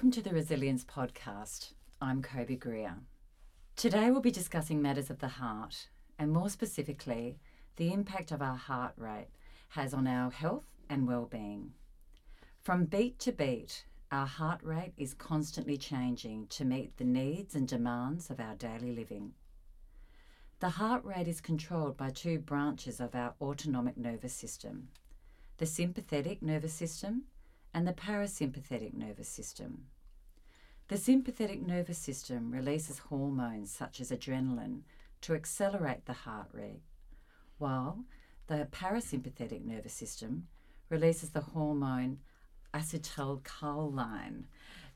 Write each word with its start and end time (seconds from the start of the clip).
Welcome 0.00 0.12
to 0.12 0.22
the 0.22 0.34
Resilience 0.34 0.82
Podcast. 0.82 1.74
I'm 2.00 2.22
Kobe 2.22 2.56
Greer. 2.56 2.94
Today 3.76 4.10
we'll 4.10 4.22
be 4.22 4.30
discussing 4.30 4.80
matters 4.80 5.10
of 5.10 5.18
the 5.18 5.28
heart, 5.28 5.90
and 6.18 6.32
more 6.32 6.48
specifically, 6.48 7.38
the 7.76 7.92
impact 7.92 8.32
of 8.32 8.40
our 8.40 8.56
heart 8.56 8.94
rate 8.96 9.28
has 9.68 9.92
on 9.92 10.06
our 10.06 10.30
health 10.30 10.64
and 10.88 11.06
well-being. 11.06 11.74
From 12.62 12.86
beat 12.86 13.18
to 13.18 13.30
beat, 13.30 13.84
our 14.10 14.24
heart 14.24 14.62
rate 14.62 14.94
is 14.96 15.12
constantly 15.12 15.76
changing 15.76 16.46
to 16.46 16.64
meet 16.64 16.96
the 16.96 17.04
needs 17.04 17.54
and 17.54 17.68
demands 17.68 18.30
of 18.30 18.40
our 18.40 18.54
daily 18.54 18.92
living. 18.92 19.32
The 20.60 20.70
heart 20.70 21.04
rate 21.04 21.28
is 21.28 21.42
controlled 21.42 21.98
by 21.98 22.08
two 22.08 22.38
branches 22.38 23.00
of 23.00 23.14
our 23.14 23.34
autonomic 23.38 23.98
nervous 23.98 24.32
system 24.32 24.88
the 25.58 25.66
sympathetic 25.66 26.40
nervous 26.40 26.72
system 26.72 27.24
and 27.72 27.86
the 27.86 27.92
parasympathetic 27.92 28.94
nervous 28.94 29.28
system. 29.28 29.84
The 30.90 30.96
sympathetic 30.96 31.64
nervous 31.64 31.98
system 31.98 32.50
releases 32.50 32.98
hormones 32.98 33.70
such 33.70 34.00
as 34.00 34.10
adrenaline 34.10 34.80
to 35.20 35.34
accelerate 35.34 36.04
the 36.04 36.12
heart 36.12 36.48
rate, 36.50 36.82
while 37.58 38.06
the 38.48 38.66
parasympathetic 38.72 39.64
nervous 39.64 39.92
system 39.92 40.48
releases 40.88 41.30
the 41.30 41.42
hormone 41.42 42.18
acetylcholine 42.74 44.46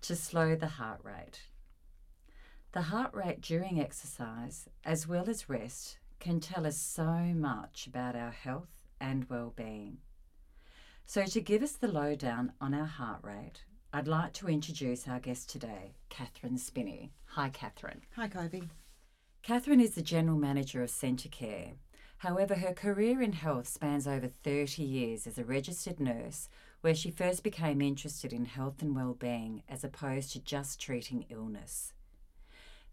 to 0.01 0.17
slow 0.17 0.57
the 0.57 0.67
heart 0.67 0.99
rate. 1.05 1.43
The 2.73 2.83
heart 2.83 3.15
rate 3.15 3.41
during 3.41 3.81
exercise, 3.81 4.69
as 4.85 5.07
well 5.07 5.31
as 5.31 5.49
rest, 5.49 5.99
can 6.19 6.41
tell 6.41 6.67
us 6.67 6.77
so 6.77 7.05
much 7.05 7.87
about 7.87 8.17
our 8.17 8.33
health 8.33 8.83
and 9.01 9.31
well-being. 9.31 9.99
So, 11.07 11.25
to 11.25 11.41
give 11.41 11.63
us 11.63 11.75
the 11.75 11.87
lowdown 11.87 12.53
on 12.61 12.75
our 12.75 12.85
heart 12.85 13.21
rate, 13.23 13.63
I'd 13.95 14.09
like 14.09 14.33
to 14.33 14.49
introduce 14.49 15.07
our 15.07 15.21
guest 15.21 15.49
today, 15.49 15.95
Catherine 16.09 16.59
Spinney. 16.59 17.13
Hi, 17.27 17.49
Catherine. 17.49 18.01
Hi, 18.17 18.27
Kobe. 18.27 18.63
Catherine 19.45 19.79
is 19.79 19.95
the 19.95 20.03
General 20.03 20.37
Manager 20.37 20.83
of 20.83 20.91
Centacare. 20.91 21.75
However, 22.17 22.57
her 22.57 22.73
career 22.73 23.23
in 23.23 23.35
health 23.35 23.69
spans 23.69 24.09
over 24.09 24.27
30 24.27 24.83
years 24.83 25.29
as 25.29 25.39
a 25.39 25.45
registered 25.45 26.01
nurse, 26.01 26.49
where 26.81 26.97
she 26.97 27.13
first 27.13 27.45
became 27.45 27.81
interested 27.81 28.33
in 28.33 28.47
health 28.47 28.83
and 28.83 28.97
well-being 28.97 29.63
as 29.69 29.85
opposed 29.85 30.33
to 30.33 30.41
just 30.41 30.81
treating 30.81 31.27
illness. 31.29 31.93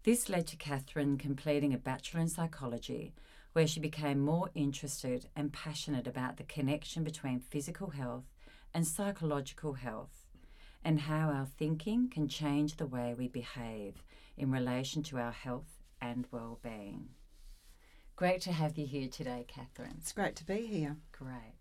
This 0.04 0.28
led 0.28 0.46
to 0.46 0.56
Catherine 0.56 1.18
completing 1.18 1.74
a 1.74 1.78
Bachelor 1.78 2.20
in 2.20 2.28
Psychology 2.28 3.12
where 3.54 3.66
she 3.66 3.80
became 3.80 4.20
more 4.20 4.50
interested 4.54 5.26
and 5.34 5.52
passionate 5.52 6.06
about 6.06 6.36
the 6.36 6.44
connection 6.44 7.02
between 7.02 7.40
physical 7.40 7.90
health 7.90 8.30
and 8.72 8.86
psychological 8.86 9.72
health, 9.72 10.21
and 10.84 11.00
how 11.00 11.30
our 11.30 11.46
thinking 11.46 12.08
can 12.08 12.28
change 12.28 12.76
the 12.76 12.86
way 12.86 13.14
we 13.16 13.28
behave 13.28 14.02
in 14.36 14.50
relation 14.50 15.02
to 15.04 15.18
our 15.18 15.32
health 15.32 15.82
and 16.00 16.26
well-being. 16.30 17.08
Great 18.16 18.40
to 18.42 18.52
have 18.52 18.76
you 18.76 18.86
here 18.86 19.08
today, 19.08 19.44
Catherine. 19.48 19.96
It's 19.98 20.12
great 20.12 20.36
to 20.36 20.44
be 20.44 20.66
here. 20.66 20.96
Great. 21.12 21.54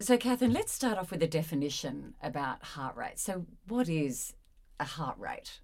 So, 0.00 0.16
Catherine, 0.16 0.52
let's 0.52 0.72
start 0.72 0.98
off 0.98 1.10
with 1.10 1.22
a 1.22 1.28
definition 1.28 2.14
about 2.22 2.62
heart 2.62 2.96
rate. 2.96 3.18
So, 3.18 3.46
what 3.68 3.88
is 3.88 4.34
a 4.80 4.84
heart 4.84 5.18
rate? 5.18 5.60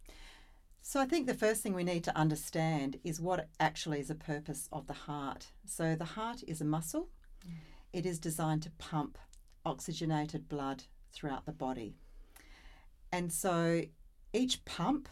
So, 0.82 1.00
I 1.00 1.06
think 1.06 1.26
the 1.26 1.34
first 1.34 1.62
thing 1.62 1.74
we 1.74 1.84
need 1.84 2.04
to 2.04 2.16
understand 2.16 2.98
is 3.02 3.20
what 3.20 3.48
actually 3.58 4.00
is 4.00 4.08
the 4.08 4.14
purpose 4.14 4.68
of 4.72 4.86
the 4.86 4.92
heart. 4.92 5.48
So, 5.66 5.94
the 5.94 6.04
heart 6.04 6.42
is 6.46 6.60
a 6.60 6.64
muscle, 6.64 7.08
mm. 7.46 7.54
it 7.92 8.06
is 8.06 8.18
designed 8.18 8.62
to 8.62 8.70
pump 8.70 9.18
oxygenated 9.64 10.48
blood 10.48 10.84
throughout 11.12 11.46
the 11.46 11.52
body. 11.52 11.96
And 13.12 13.32
so, 13.32 13.82
each 14.32 14.64
pump 14.64 15.08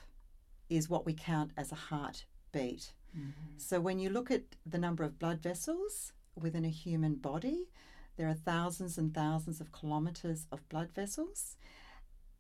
is 0.69 0.89
what 0.89 1.07
we 1.07 1.15
count 1.15 1.53
as 1.57 1.73
a 1.73 1.77
heartbeat. 1.77 2.93
Mm-hmm. 3.17 3.57
So, 3.57 3.81
when 3.81 3.99
you 3.99 4.11
look 4.11 4.31
at 4.31 4.43
the 4.65 4.79
number 4.79 5.05
of 5.05 5.19
blood 5.19 5.43
vessels 5.43 6.13
within 6.35 6.65
a 6.65 6.71
human 6.71 7.17
body, 7.17 7.69
there 8.17 8.29
are 8.29 8.35
thousands 8.35 8.99
and 8.99 9.15
thousands 9.15 9.61
of 9.61 9.73
kilometres 9.73 10.47
of 10.53 10.69
blood 10.69 10.91
vessels, 10.95 11.57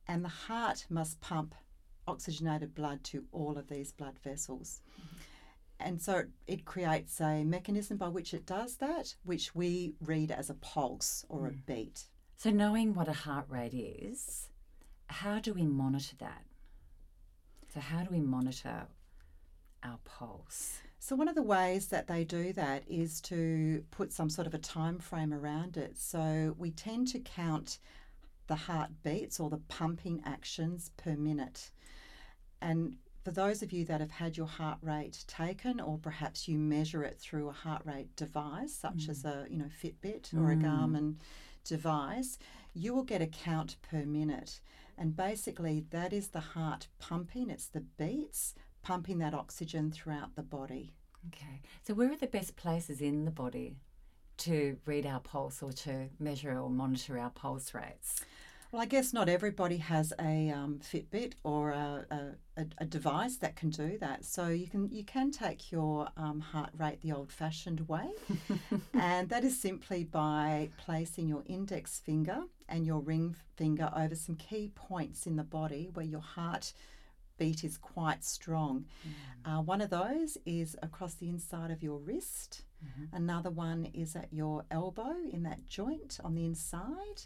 and 0.06 0.24
the 0.24 0.28
heart 0.28 0.86
must 0.88 1.20
pump 1.20 1.54
oxygenated 2.06 2.74
blood 2.74 3.04
to 3.04 3.24
all 3.32 3.58
of 3.58 3.68
these 3.68 3.92
blood 3.92 4.18
vessels. 4.22 4.80
Mm-hmm. 4.92 5.16
And 5.80 6.02
so 6.02 6.24
it 6.46 6.64
creates 6.64 7.20
a 7.20 7.44
mechanism 7.44 7.98
by 7.98 8.08
which 8.08 8.34
it 8.34 8.46
does 8.46 8.76
that, 8.76 9.14
which 9.24 9.54
we 9.54 9.94
read 10.00 10.30
as 10.30 10.50
a 10.50 10.54
pulse 10.54 11.24
or 11.28 11.42
mm. 11.42 11.50
a 11.50 11.52
beat. 11.66 12.04
So, 12.36 12.50
knowing 12.50 12.94
what 12.94 13.08
a 13.08 13.12
heart 13.12 13.46
rate 13.48 13.74
is, 13.74 14.48
how 15.08 15.38
do 15.38 15.52
we 15.52 15.66
monitor 15.66 16.16
that? 16.18 16.44
So, 17.72 17.80
how 17.80 18.02
do 18.02 18.08
we 18.10 18.20
monitor 18.20 18.86
our 19.82 19.98
pulse? 20.04 20.80
So 21.00 21.16
one 21.16 21.28
of 21.28 21.34
the 21.34 21.42
ways 21.42 21.86
that 21.88 22.06
they 22.08 22.24
do 22.24 22.52
that 22.54 22.82
is 22.88 23.20
to 23.22 23.84
put 23.90 24.12
some 24.12 24.28
sort 24.28 24.46
of 24.46 24.54
a 24.54 24.58
time 24.58 24.98
frame 24.98 25.32
around 25.32 25.76
it. 25.76 25.96
So 25.96 26.54
we 26.58 26.70
tend 26.70 27.08
to 27.08 27.20
count 27.20 27.78
the 28.48 28.56
heartbeats 28.56 29.38
or 29.38 29.48
the 29.48 29.58
pumping 29.68 30.20
actions 30.24 30.90
per 30.96 31.14
minute. 31.14 31.70
And 32.60 32.96
for 33.24 33.30
those 33.30 33.62
of 33.62 33.72
you 33.72 33.84
that 33.84 34.00
have 34.00 34.10
had 34.10 34.36
your 34.36 34.46
heart 34.46 34.78
rate 34.82 35.24
taken, 35.28 35.80
or 35.80 35.98
perhaps 35.98 36.48
you 36.48 36.58
measure 36.58 37.04
it 37.04 37.18
through 37.20 37.48
a 37.48 37.52
heart 37.52 37.82
rate 37.84 38.14
device, 38.16 38.74
such 38.74 39.06
mm. 39.06 39.08
as 39.10 39.24
a 39.24 39.46
you 39.48 39.58
know 39.58 39.70
Fitbit 39.82 40.32
or 40.34 40.48
mm. 40.48 40.60
a 40.60 40.64
Garmin 40.66 41.14
device, 41.64 42.38
you 42.74 42.94
will 42.94 43.04
get 43.04 43.22
a 43.22 43.26
count 43.26 43.76
per 43.82 44.04
minute. 44.04 44.60
And 44.98 45.16
basically, 45.16 45.84
that 45.90 46.12
is 46.12 46.28
the 46.28 46.40
heart 46.40 46.88
pumping, 46.98 47.50
it's 47.50 47.68
the 47.68 47.80
beats 47.80 48.54
pumping 48.82 49.18
that 49.18 49.34
oxygen 49.34 49.90
throughout 49.92 50.34
the 50.34 50.42
body. 50.42 50.94
Okay. 51.28 51.62
So, 51.86 51.94
where 51.94 52.10
are 52.12 52.16
the 52.16 52.26
best 52.26 52.56
places 52.56 53.00
in 53.00 53.24
the 53.24 53.30
body 53.30 53.76
to 54.38 54.76
read 54.86 55.06
our 55.06 55.20
pulse 55.20 55.62
or 55.62 55.72
to 55.72 56.08
measure 56.18 56.58
or 56.58 56.70
monitor 56.70 57.18
our 57.18 57.30
pulse 57.30 57.74
rates? 57.74 58.20
Well, 58.70 58.82
I 58.82 58.84
guess 58.84 59.14
not 59.14 59.30
everybody 59.30 59.78
has 59.78 60.12
a 60.20 60.50
um, 60.50 60.80
Fitbit 60.80 61.32
or 61.42 61.70
a, 61.70 62.04
a, 62.58 62.66
a, 62.76 62.84
device 62.84 63.38
that 63.38 63.56
can 63.56 63.70
do 63.70 63.96
that. 63.98 64.26
So 64.26 64.48
you 64.48 64.66
can 64.66 64.90
you 64.90 65.04
can 65.04 65.30
take 65.30 65.72
your 65.72 66.08
um, 66.18 66.40
heart 66.40 66.70
rate 66.76 67.00
the 67.00 67.12
old-fashioned 67.12 67.88
way, 67.88 68.10
and 68.92 69.30
that 69.30 69.42
is 69.42 69.58
simply 69.58 70.04
by 70.04 70.68
placing 70.76 71.28
your 71.28 71.44
index 71.46 71.98
finger 71.98 72.42
and 72.68 72.84
your 72.84 73.00
ring 73.00 73.34
finger 73.56 73.90
over 73.96 74.14
some 74.14 74.34
key 74.34 74.70
points 74.74 75.26
in 75.26 75.36
the 75.36 75.44
body 75.44 75.88
where 75.94 76.04
your 76.04 76.20
heart 76.20 76.74
beat 77.38 77.64
is 77.64 77.78
quite 77.78 78.22
strong. 78.22 78.84
Mm. 79.46 79.50
Uh, 79.50 79.62
one 79.62 79.80
of 79.80 79.88
those 79.88 80.36
is 80.44 80.76
across 80.82 81.14
the 81.14 81.30
inside 81.30 81.70
of 81.70 81.82
your 81.82 81.98
wrist. 81.98 82.64
Mm-hmm. 82.84 83.16
Another 83.16 83.50
one 83.50 83.88
is 83.94 84.14
at 84.14 84.30
your 84.30 84.64
elbow 84.70 85.14
in 85.32 85.42
that 85.44 85.66
joint 85.68 86.18
on 86.22 86.34
the 86.34 86.44
inside 86.44 87.22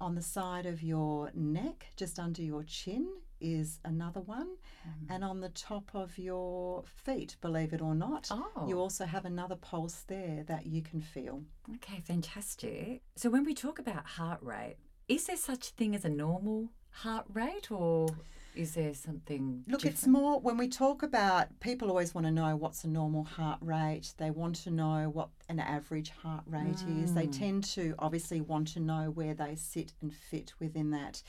on 0.00 0.14
the 0.14 0.22
side 0.22 0.66
of 0.66 0.82
your 0.82 1.30
neck, 1.34 1.86
just 1.96 2.18
under 2.18 2.42
your 2.42 2.62
chin, 2.62 3.08
is 3.40 3.78
another 3.84 4.20
one. 4.20 4.48
Mm. 4.86 5.14
And 5.14 5.24
on 5.24 5.40
the 5.40 5.48
top 5.50 5.90
of 5.94 6.18
your 6.18 6.84
feet, 6.84 7.36
believe 7.40 7.72
it 7.72 7.80
or 7.80 7.94
not, 7.94 8.28
oh. 8.30 8.66
you 8.66 8.78
also 8.78 9.04
have 9.04 9.24
another 9.24 9.56
pulse 9.56 10.04
there 10.06 10.44
that 10.46 10.66
you 10.66 10.82
can 10.82 11.00
feel. 11.00 11.42
Okay, 11.76 12.00
fantastic. 12.04 13.02
So 13.16 13.30
when 13.30 13.44
we 13.44 13.54
talk 13.54 13.78
about 13.78 14.06
heart 14.06 14.42
rate, 14.42 14.76
is 15.08 15.26
there 15.26 15.36
such 15.36 15.70
a 15.70 15.72
thing 15.72 15.94
as 15.94 16.04
a 16.04 16.10
normal 16.10 16.70
heart 16.90 17.26
rate 17.32 17.70
or 17.70 18.08
is 18.54 18.74
there 18.74 18.94
something? 18.94 19.64
Look, 19.66 19.80
different? 19.80 19.96
it's 19.96 20.06
more 20.06 20.40
when 20.40 20.56
we 20.56 20.68
talk 20.68 21.02
about 21.02 21.48
people 21.60 21.88
always 21.88 22.14
want 22.14 22.26
to 22.26 22.30
know 22.30 22.56
what's 22.56 22.84
a 22.84 22.88
normal 22.88 23.24
heart 23.24 23.58
rate. 23.60 24.12
They 24.16 24.30
want 24.30 24.56
to 24.56 24.70
know 24.70 25.10
what 25.12 25.28
an 25.48 25.60
average 25.60 26.10
heart 26.10 26.44
rate 26.46 26.76
mm. 26.76 27.04
is. 27.04 27.14
They 27.14 27.26
mm. 27.26 27.38
tend 27.38 27.64
to 27.64 27.94
obviously 27.98 28.40
want 28.40 28.68
to 28.68 28.80
know 28.80 29.10
where 29.10 29.34
they 29.34 29.54
sit 29.54 29.92
and 30.00 30.12
fit 30.12 30.52
within 30.58 30.90
that. 30.90 31.22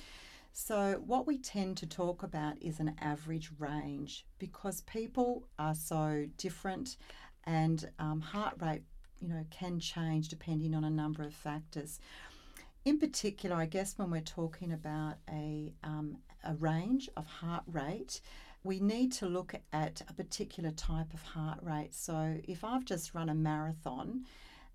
So, 0.54 1.02
what 1.06 1.28
we 1.28 1.38
tend 1.38 1.78
to 1.78 1.88
talk 1.88 2.24
about 2.24 2.62
is 2.62 2.80
an 2.80 2.96
average 3.00 3.52
range 3.58 4.26
because 4.38 4.82
people 4.82 5.48
are 5.58 5.76
so 5.76 6.28
different 6.38 6.98
and 7.46 7.90
um, 8.00 8.20
heart 8.20 8.56
rate, 8.60 8.84
you 9.22 9.30
know, 9.30 9.46
can 9.50 9.80
change 9.80 10.28
depending 10.28 10.76
on 10.76 10.84
a 10.84 10.90
number 10.90 11.24
of 11.24 11.34
factors. 11.34 12.00
In 12.84 13.00
particular, 13.00 13.56
I 13.56 13.66
guess 13.66 13.98
when 13.98 14.10
we're 14.10 14.22
talking 14.22 14.74
about 14.74 15.16
a 15.30 15.74
um, 15.84 16.18
a 16.44 16.54
range 16.54 17.10
of 17.16 17.26
heart 17.26 17.64
rate, 17.68 18.22
we 18.64 18.80
need 18.80 19.12
to 19.14 19.26
look 19.26 19.56
at 19.74 20.02
a 20.08 20.14
particular 20.14 20.72
type 20.72 21.14
of 21.14 21.22
heart 21.22 21.60
rate. 21.62 21.96
So 21.96 22.38
if 22.44 22.64
I've 22.64 22.86
just 22.86 23.14
run 23.14 23.30
a 23.30 23.36
marathon, 23.36 24.26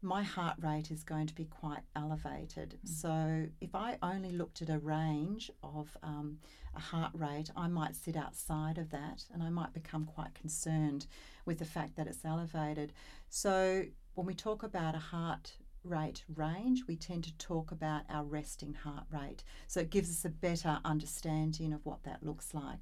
my 0.03 0.23
heart 0.23 0.57
rate 0.61 0.91
is 0.91 1.03
going 1.03 1.27
to 1.27 1.35
be 1.35 1.45
quite 1.45 1.83
elevated. 1.95 2.79
Mm. 2.85 2.89
So 2.89 3.47
if 3.61 3.75
I 3.75 3.99
only 4.03 4.33
looked 4.33 4.63
at 4.63 4.71
a 4.71 4.79
range 4.79 5.51
of 5.63 5.97
um, 6.03 6.39
a 6.75 6.81
heart 6.81 7.13
rate, 7.15 7.51
I 7.57 7.69
might 7.69 7.97
sit 7.97 8.17
outside 8.17 8.79
of 8.79 8.91
that 8.91 9.25
and 9.33 9.43
I 9.43 9.51
might 9.51 9.73
become 9.73 10.05
quite 10.05 10.35
concerned 10.35 11.07
with 11.45 11.59
the 11.59 11.65
fact 11.65 11.97
that 11.97 12.07
it's 12.07 12.25
elevated. 12.25 12.93
So 13.29 13.85
when 14.15 14.27
we 14.27 14.35
talk 14.35 14.63
about 14.63 14.95
a 14.95 14.99
heart 14.99 15.53
rate 15.87 16.25
range, 16.35 16.85
we 16.87 16.97
tend 16.97 17.25
to 17.25 17.37
talk 17.39 17.73
about 17.73 18.03
our 18.11 18.25
resting 18.25 18.75
heart 18.75 19.05
rate. 19.11 19.43
So 19.67 19.81
it 19.81 19.91
gives 19.91 20.11
us 20.11 20.25
a 20.25 20.31
better 20.31 20.79
understanding 20.85 21.73
of 21.73 21.85
what 21.85 22.03
that 22.05 22.23
looks 22.23 22.55
like. 22.55 22.79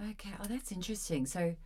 Okay, 0.00 0.30
oh, 0.40 0.46
that's 0.46 0.70
interesting. 0.70 1.26
So, 1.26 1.56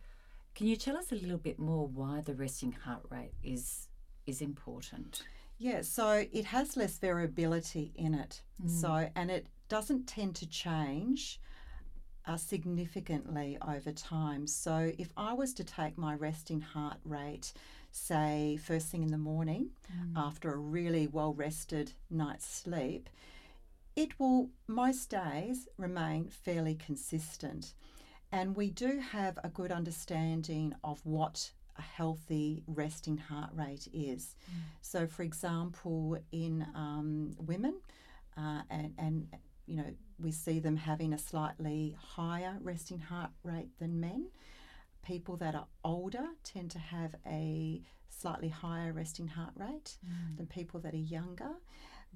can 0.55 0.67
you 0.67 0.75
tell 0.75 0.97
us 0.97 1.11
a 1.11 1.15
little 1.15 1.37
bit 1.37 1.59
more 1.59 1.87
why 1.87 2.21
the 2.21 2.33
resting 2.33 2.71
heart 2.71 3.03
rate 3.09 3.33
is 3.43 3.89
is 4.25 4.41
important? 4.41 5.23
Yeah, 5.59 5.81
so 5.81 6.25
it 6.31 6.45
has 6.45 6.75
less 6.75 6.97
variability 6.97 7.91
in 7.95 8.13
it. 8.15 8.41
So, 8.65 9.09
and 9.15 9.29
it 9.29 9.47
doesn't 9.69 10.07
tend 10.07 10.35
to 10.35 10.47
change 10.47 11.39
uh, 12.25 12.37
significantly 12.37 13.57
over 13.67 13.91
time. 13.91 14.47
So, 14.47 14.91
if 14.97 15.11
I 15.15 15.33
was 15.33 15.53
to 15.55 15.63
take 15.63 15.97
my 15.97 16.15
resting 16.15 16.61
heart 16.61 16.97
rate, 17.05 17.53
say 17.93 18.57
first 18.61 18.87
thing 18.87 19.03
in 19.03 19.11
the 19.11 19.17
morning 19.17 19.69
after 20.17 20.51
a 20.51 20.57
really 20.57 21.07
well 21.07 21.33
rested 21.33 21.93
night's 22.09 22.45
sleep, 22.45 23.09
it 23.95 24.19
will 24.19 24.49
most 24.67 25.09
days 25.09 25.67
remain 25.77 26.27
fairly 26.27 26.75
consistent. 26.75 27.73
And 28.31 28.55
we 28.55 28.71
do 28.71 28.99
have 28.99 29.37
a 29.43 29.49
good 29.49 29.71
understanding 29.71 30.73
of 30.83 31.05
what 31.05 31.51
a 31.77 31.83
healthy 31.83 32.63
resting 32.67 33.17
heart 33.17 33.51
rate 33.53 33.87
is. 33.93 34.35
So, 34.81 35.05
for 35.05 35.21
example, 35.23 36.17
in 36.31 36.65
um, 36.75 37.35
women, 37.37 37.75
uh, 38.35 38.61
and, 38.71 38.93
and 38.97 39.27
you 39.67 39.77
know, 39.77 39.93
we 40.19 40.31
see 40.31 40.59
them 40.59 40.77
having 40.77 41.13
a 41.13 41.17
slightly 41.17 41.95
higher 41.99 42.57
resting 42.61 42.99
heart 42.99 43.29
rate 43.43 43.69
than 43.79 43.99
men. 43.99 44.27
People 45.03 45.37
that 45.37 45.55
are 45.55 45.67
older 45.83 46.25
tend 46.43 46.71
to 46.71 46.79
have 46.79 47.15
a 47.27 47.81
slightly 48.09 48.49
higher 48.49 48.93
resting 48.93 49.27
heart 49.27 49.53
rate 49.55 49.97
mm. 50.05 50.37
than 50.37 50.45
people 50.45 50.79
that 50.81 50.93
are 50.93 50.97
younger. 50.97 51.51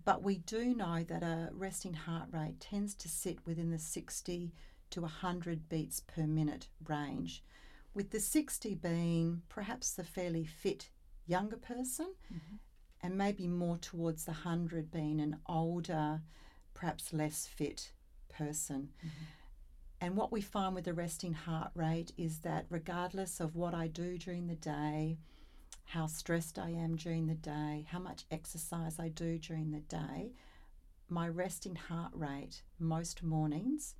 But 0.05 0.23
we 0.23 0.37
do 0.37 0.75
know 0.75 1.03
that 1.07 1.23
a 1.23 1.49
resting 1.51 1.93
heart 1.93 2.29
rate 2.31 2.59
tends 2.59 2.93
to 2.95 3.09
sit 3.09 3.39
within 3.45 3.71
the 3.71 3.79
60 3.79 4.53
to 4.91 5.01
100 5.01 5.67
beats 5.69 5.99
per 6.01 6.25
minute 6.25 6.69
range, 6.87 7.43
with 7.93 8.11
the 8.11 8.19
60 8.19 8.75
being 8.75 9.41
perhaps 9.49 9.91
the 9.93 10.03
fairly 10.03 10.45
fit 10.45 10.89
younger 11.25 11.57
person, 11.57 12.13
mm-hmm. 12.33 12.55
and 13.01 13.17
maybe 13.17 13.47
more 13.47 13.77
towards 13.77 14.25
the 14.25 14.31
100 14.31 14.91
being 14.91 15.19
an 15.19 15.37
older, 15.47 16.21
perhaps 16.73 17.11
less 17.11 17.47
fit 17.47 17.91
person. 18.29 18.89
Mm-hmm. 18.99 19.25
And 19.99 20.15
what 20.15 20.31
we 20.31 20.41
find 20.41 20.75
with 20.75 20.85
the 20.85 20.93
resting 20.93 21.33
heart 21.33 21.71
rate 21.73 22.11
is 22.17 22.39
that 22.39 22.65
regardless 22.69 23.39
of 23.39 23.55
what 23.55 23.73
I 23.73 23.87
do 23.87 24.17
during 24.17 24.47
the 24.47 24.55
day, 24.55 25.17
how 25.85 26.05
stressed 26.05 26.59
I 26.59 26.69
am 26.69 26.95
during 26.95 27.27
the 27.27 27.35
day, 27.35 27.87
how 27.89 27.99
much 27.99 28.25
exercise 28.29 28.99
I 28.99 29.09
do 29.09 29.39
during 29.39 29.71
the 29.71 29.79
day, 29.79 30.33
my 31.09 31.27
resting 31.27 31.75
heart 31.75 32.11
rate 32.13 32.61
most 32.79 33.23
mornings 33.23 33.95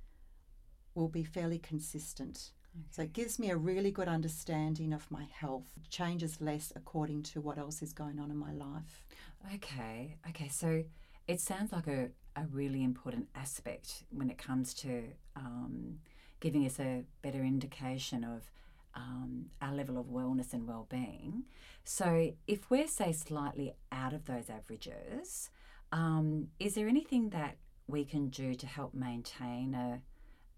will 0.94 1.08
be 1.08 1.24
fairly 1.24 1.58
consistent. 1.58 2.50
So 2.90 3.02
it 3.02 3.12
gives 3.12 3.38
me 3.38 3.50
a 3.50 3.56
really 3.56 3.90
good 3.90 4.08
understanding 4.08 4.92
of 4.92 5.10
my 5.10 5.24
health. 5.32 5.66
It 5.82 5.90
changes 5.90 6.40
less 6.40 6.72
according 6.76 7.22
to 7.24 7.40
what 7.40 7.58
else 7.58 7.82
is 7.82 7.92
going 7.92 8.20
on 8.20 8.30
in 8.30 8.36
my 8.36 8.52
life. 8.52 9.06
Okay, 9.54 10.16
okay. 10.28 10.48
So 10.48 10.84
it 11.26 11.40
sounds 11.40 11.72
like 11.72 11.86
a, 11.86 12.10
a 12.38 12.46
really 12.52 12.82
important 12.82 13.28
aspect 13.34 14.04
when 14.10 14.30
it 14.30 14.38
comes 14.38 14.72
to 14.74 15.04
um, 15.36 15.98
giving 16.40 16.64
us 16.64 16.78
a 16.78 17.04
better 17.22 17.42
indication 17.42 18.24
of 18.24 18.50
um, 18.94 19.46
our 19.60 19.74
level 19.74 19.98
of 19.98 20.06
wellness 20.06 20.52
and 20.52 20.66
well-being. 20.66 21.44
So 21.84 22.32
if 22.46 22.70
we're 22.70 22.88
say 22.88 23.12
slightly 23.12 23.74
out 23.90 24.12
of 24.12 24.26
those 24.26 24.50
averages, 24.50 25.50
um, 25.92 26.48
is 26.58 26.74
there 26.74 26.88
anything 26.88 27.30
that 27.30 27.56
we 27.86 28.04
can 28.04 28.28
do 28.28 28.54
to 28.54 28.66
help 28.66 28.94
maintain 28.94 29.74
a 29.74 30.02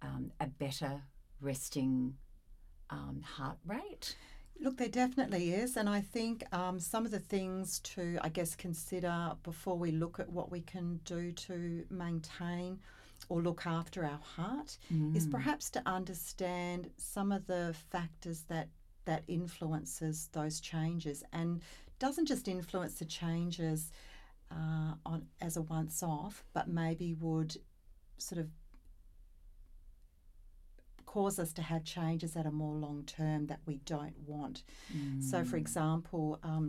um, 0.03 0.33
a 0.41 0.47
better 0.47 1.03
resting 1.41 2.15
um, 2.89 3.23
heart 3.23 3.59
rate? 3.67 4.17
Look, 4.63 4.77
there 4.77 4.89
definitely 4.89 5.55
is, 5.55 5.77
and 5.79 5.89
I 5.89 6.03
think 6.03 6.45
um, 6.55 6.79
some 6.79 7.07
of 7.07 7.11
the 7.11 7.19
things 7.19 7.81
to, 7.81 8.19
I 8.21 8.29
guess, 8.29 8.55
consider 8.55 9.33
before 9.43 9.79
we 9.79 9.91
look 9.91 10.21
at 10.21 10.29
what 10.31 10.51
we 10.51 10.61
can 10.61 11.01
do 11.05 11.33
to 11.33 11.85
maintain 11.89 12.79
or 13.31 13.41
look 13.41 13.67
after 13.67 14.05
our 14.05 14.21
heart 14.37 14.77
is 15.17 15.27
perhaps 15.27 15.71
to 15.71 15.83
understand 15.87 16.91
some 16.99 17.33
of 17.33 17.47
the 17.47 17.75
factors 17.91 18.43
that 18.49 18.69
that 19.07 19.23
influences 19.29 20.29
those 20.33 20.61
changes, 20.61 21.25
and 21.33 21.63
doesn't 21.99 22.27
just 22.27 22.47
influence 22.47 22.95
the 22.95 23.07
changes 23.07 23.91
uh, 24.51 24.93
on 25.07 25.27
as 25.41 25.57
a 25.57 25.63
once 25.63 26.03
off, 26.03 26.45
but 26.53 26.69
maybe 26.69 27.15
would 27.15 27.57
sort 28.19 28.39
of 28.39 28.49
cause 31.15 31.39
us 31.41 31.53
to 31.53 31.63
have 31.63 31.83
changes 31.85 32.31
that 32.35 32.47
are 32.47 32.53
more 32.65 32.77
long 32.87 33.03
term 33.05 33.47
that 33.49 33.61
we 33.67 33.77
don't 33.95 34.19
want. 34.27 34.63
So, 35.21 35.45
for 35.45 35.57
example, 35.57 36.39
um, 36.43 36.67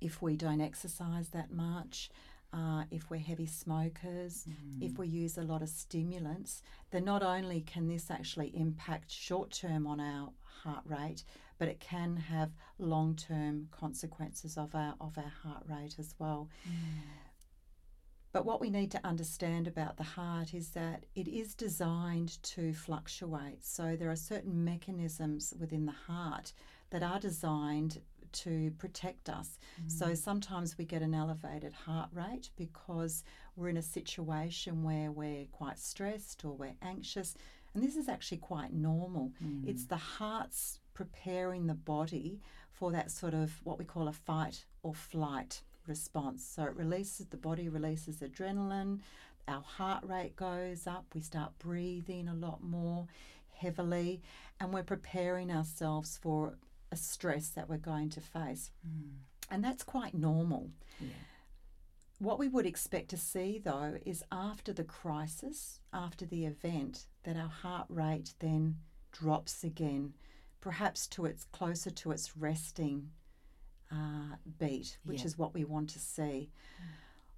if 0.00 0.22
we 0.22 0.36
don't 0.36 0.60
exercise 0.62 1.28
that 1.30 1.50
much, 1.52 2.08
uh, 2.54 2.84
if 2.90 3.10
we're 3.10 3.20
heavy 3.30 3.46
smokers, 3.46 4.46
if 4.80 4.98
we 4.98 5.06
use 5.08 5.38
a 5.38 5.42
lot 5.42 5.62
of 5.62 5.68
stimulants, 5.68 6.62
then 6.92 7.04
not 7.04 7.22
only 7.22 7.60
can 7.60 7.88
this 7.88 8.10
actually 8.10 8.50
impact 8.56 9.10
short 9.10 9.50
term 9.50 9.86
on 9.86 10.00
our 10.00 10.32
heart 10.62 10.84
rate, 10.86 11.22
but 11.58 11.68
it 11.68 11.78
can 11.80 12.16
have 12.16 12.50
long 12.78 13.14
term 13.16 13.68
consequences 13.70 14.56
of 14.56 14.74
our 14.74 14.94
of 15.00 15.16
our 15.18 15.32
heart 15.42 15.64
rate 15.68 15.96
as 15.98 16.14
well. 16.18 16.48
But 18.32 18.46
what 18.46 18.60
we 18.60 18.70
need 18.70 18.90
to 18.92 19.06
understand 19.06 19.66
about 19.66 19.98
the 19.98 20.02
heart 20.02 20.54
is 20.54 20.70
that 20.70 21.04
it 21.14 21.28
is 21.28 21.54
designed 21.54 22.42
to 22.42 22.72
fluctuate. 22.72 23.62
So 23.62 23.94
there 23.94 24.10
are 24.10 24.16
certain 24.16 24.64
mechanisms 24.64 25.52
within 25.58 25.84
the 25.84 25.92
heart 25.92 26.52
that 26.90 27.02
are 27.02 27.20
designed 27.20 28.00
to 28.32 28.70
protect 28.78 29.28
us. 29.28 29.58
Mm-hmm. 29.78 29.88
So 29.88 30.14
sometimes 30.14 30.78
we 30.78 30.86
get 30.86 31.02
an 31.02 31.14
elevated 31.14 31.74
heart 31.74 32.08
rate 32.12 32.48
because 32.56 33.24
we're 33.54 33.68
in 33.68 33.76
a 33.76 33.82
situation 33.82 34.82
where 34.82 35.10
we're 35.10 35.46
quite 35.52 35.78
stressed 35.78 36.42
or 36.44 36.52
we're 36.52 36.76
anxious. 36.80 37.34
And 37.74 37.82
this 37.82 37.96
is 37.96 38.08
actually 38.08 38.38
quite 38.38 38.72
normal. 38.72 39.32
Mm. 39.44 39.68
It's 39.68 39.84
the 39.84 39.96
heart's 39.96 40.80
preparing 40.94 41.66
the 41.66 41.74
body 41.74 42.40
for 42.70 42.92
that 42.92 43.10
sort 43.10 43.34
of 43.34 43.60
what 43.64 43.78
we 43.78 43.84
call 43.84 44.08
a 44.08 44.12
fight 44.12 44.64
or 44.82 44.94
flight 44.94 45.62
response. 45.86 46.44
So 46.44 46.64
it 46.64 46.76
releases, 46.76 47.26
the 47.26 47.36
body 47.36 47.68
releases 47.68 48.18
adrenaline, 48.18 49.00
our 49.48 49.62
heart 49.62 50.04
rate 50.04 50.36
goes 50.36 50.86
up, 50.86 51.06
we 51.14 51.20
start 51.20 51.58
breathing 51.58 52.28
a 52.28 52.34
lot 52.34 52.62
more 52.62 53.06
heavily, 53.54 54.22
and 54.60 54.72
we're 54.72 54.82
preparing 54.82 55.50
ourselves 55.50 56.18
for 56.20 56.58
a 56.90 56.96
stress 56.96 57.48
that 57.48 57.68
we're 57.68 57.78
going 57.78 58.10
to 58.10 58.20
face. 58.20 58.70
Hmm. 58.84 59.16
And 59.50 59.64
that's 59.64 59.82
quite 59.82 60.14
normal. 60.14 60.70
Yeah. 61.00 61.08
What 62.18 62.38
we 62.38 62.48
would 62.48 62.66
expect 62.66 63.08
to 63.10 63.16
see 63.16 63.58
though 63.58 63.98
is 64.06 64.22
after 64.30 64.72
the 64.72 64.84
crisis, 64.84 65.80
after 65.92 66.24
the 66.24 66.46
event, 66.46 67.06
that 67.24 67.36
our 67.36 67.48
heart 67.48 67.86
rate 67.88 68.34
then 68.38 68.76
drops 69.10 69.64
again, 69.64 70.14
perhaps 70.60 71.08
to 71.08 71.24
its 71.24 71.44
closer 71.46 71.90
to 71.90 72.12
its 72.12 72.36
resting 72.36 73.10
uh, 73.92 74.36
beat, 74.58 74.98
which 75.04 75.20
Yeah. 75.20 75.26
is 75.26 75.38
what 75.38 75.54
we 75.54 75.64
want 75.64 75.90
to 75.90 75.98
see. 75.98 76.50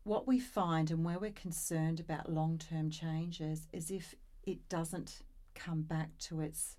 What 0.04 0.26
we 0.26 0.38
find 0.38 0.90
and 0.90 1.04
where 1.04 1.18
we're 1.18 1.32
concerned 1.32 1.98
about 2.00 2.30
long 2.32 2.58
term 2.58 2.90
changes 2.90 3.66
is 3.72 3.90
if 3.90 4.14
it 4.44 4.68
doesn't 4.68 5.22
come 5.54 5.82
back 5.82 6.16
to 6.18 6.40
its 6.40 6.76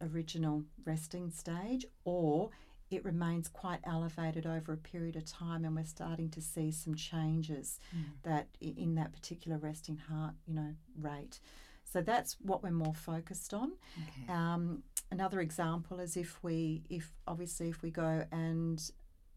original 0.00 0.64
resting 0.84 1.30
stage 1.30 1.84
or 2.04 2.50
it 2.90 3.04
remains 3.04 3.48
quite 3.48 3.80
elevated 3.84 4.46
over 4.46 4.72
a 4.72 4.76
period 4.76 5.16
of 5.16 5.24
time 5.24 5.64
and 5.64 5.76
we're 5.76 5.84
starting 5.84 6.28
to 6.30 6.40
see 6.40 6.70
some 6.72 6.94
changes 6.94 7.78
that 8.22 8.48
in 8.60 8.94
that 8.96 9.12
particular 9.12 9.58
resting 9.58 9.96
heart 9.96 10.34
you 10.46 10.54
know 10.54 10.74
rate 10.98 11.40
so 11.84 12.00
that's 12.02 12.36
what 12.40 12.62
we're 12.62 12.70
more 12.70 12.94
focused 12.94 13.54
on 13.54 13.72
Okay. 14.08 14.32
um, 14.32 14.82
another 15.10 15.40
example 15.40 16.00
is 16.00 16.16
if 16.16 16.42
we 16.42 16.82
if 16.90 17.12
obviously 17.28 17.68
if 17.68 17.82
we 17.82 17.90
go 17.90 18.24
and 18.32 18.90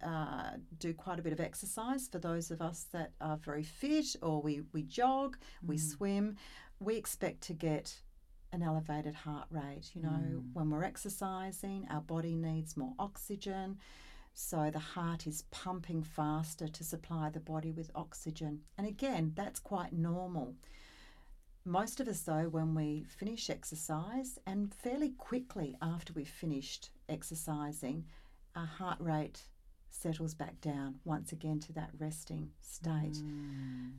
uh, 0.06 0.52
do 0.80 0.94
quite 0.94 1.20
a 1.20 1.22
bit 1.22 1.34
of 1.34 1.40
exercise 1.40 2.08
for 2.08 2.20
those 2.20 2.52
of 2.52 2.62
us 2.62 2.86
that 2.94 3.12
are 3.20 3.38
very 3.38 3.64
fit 3.64 4.16
or 4.22 4.42
we, 4.42 4.62
we 4.72 4.84
jog 4.84 5.38
we 5.66 5.78
swim. 5.78 6.36
We 6.80 6.96
expect 6.96 7.42
to 7.44 7.54
get 7.54 8.02
an 8.54 8.62
elevated 8.62 9.16
heart 9.16 9.48
rate 9.50 9.92
you 9.94 10.02
know 10.02 10.44
when 10.54 10.70
we're 10.70 10.84
exercising 10.84 11.86
our 11.90 12.00
body 12.00 12.36
needs 12.36 12.78
more 12.78 12.94
oxygen 13.00 13.78
so 14.38 14.70
the 14.70 14.80
heart 14.80 15.28
is 15.28 15.46
pumping 15.50 16.04
faster 16.04 16.68
to 16.68 16.84
supply 16.84 17.30
the 17.30 17.40
body 17.40 17.72
with 17.72 17.90
oxygen. 17.96 18.60
And 18.78 18.86
again 18.86 19.32
that's 19.34 19.60
quite 19.62 19.94
normal. 19.94 20.56
Most 21.64 22.00
of 22.00 22.08
us, 22.08 22.22
though, 22.22 22.48
when 22.50 22.76
we 22.76 23.06
finish 23.08 23.50
exercise 23.50 24.38
and 24.46 24.72
fairly 24.72 25.12
quickly 25.18 25.76
after 25.82 26.14
we've 26.14 26.28
finished 26.28 26.92
exercising, 27.10 28.06
our 28.56 28.68
heart 28.68 29.00
rate 29.00 29.42
settles 29.96 30.34
back 30.34 30.60
down 30.62 30.96
once 31.04 31.32
again 31.32 31.60
to 31.62 31.74
that 31.74 31.90
resting 31.98 32.50
state. 32.62 33.16
Mm. 33.16 33.94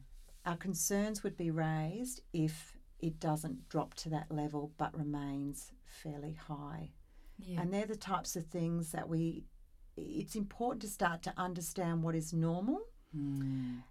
Our 0.45 0.57
concerns 0.57 1.23
would 1.23 1.37
be 1.37 1.51
raised 1.51 2.23
if 2.33 2.77
it 3.01 3.19
doesn't 3.21 3.69
drop 3.69 3.95
to 3.95 4.09
that 4.11 4.31
level 4.31 4.73
but 4.79 4.97
remains 4.97 5.73
fairly 5.85 6.35
high. 6.35 6.91
Yeah. 7.39 7.61
And 7.61 7.73
they're 7.73 7.87
the 7.87 7.97
types 7.97 8.37
of 8.37 8.47
things 8.47 8.93
that 8.93 9.09
we, 9.09 9.45
it's 9.97 10.37
important 10.37 10.83
to 10.83 10.89
start 10.89 11.23
to 11.25 11.35
understand 11.37 12.03
what 12.03 12.15
is 12.15 12.33
normal. 12.33 12.81
Mm. 13.17 13.83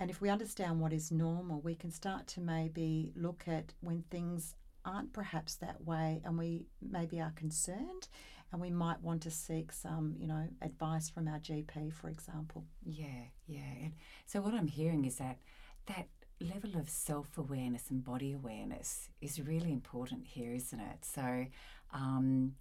And 0.00 0.10
if 0.10 0.20
we 0.20 0.28
understand 0.28 0.80
what 0.80 0.92
is 0.92 1.10
normal, 1.10 1.60
we 1.60 1.74
can 1.74 1.90
start 1.90 2.26
to 2.28 2.40
maybe 2.40 3.12
look 3.16 3.44
at 3.46 3.74
when 3.80 4.04
things 4.10 4.54
aren't 4.84 5.12
perhaps 5.12 5.54
that 5.56 5.82
way 5.84 6.20
and 6.24 6.38
we 6.38 6.66
maybe 6.82 7.20
are 7.20 7.32
concerned 7.34 8.08
and 8.54 8.62
we 8.62 8.70
might 8.70 9.02
want 9.02 9.20
to 9.22 9.32
seek 9.32 9.72
some, 9.72 10.14
you 10.16 10.28
know, 10.28 10.46
advice 10.62 11.10
from 11.10 11.26
our 11.26 11.40
GP, 11.40 11.92
for 11.92 12.08
example. 12.08 12.64
Yeah, 12.86 13.24
yeah. 13.48 13.82
And 13.82 13.94
so 14.26 14.40
what 14.40 14.54
I'm 14.54 14.68
hearing 14.68 15.04
is 15.06 15.16
that 15.16 15.38
that 15.86 16.06
level 16.40 16.78
of 16.78 16.88
self-awareness 16.88 17.90
and 17.90 18.04
body 18.04 18.32
awareness 18.32 19.08
is 19.20 19.40
really 19.40 19.72
important 19.72 20.24
here, 20.24 20.54
isn't 20.54 20.78
it? 20.78 20.98
So 21.04 21.46
um, 21.92 22.54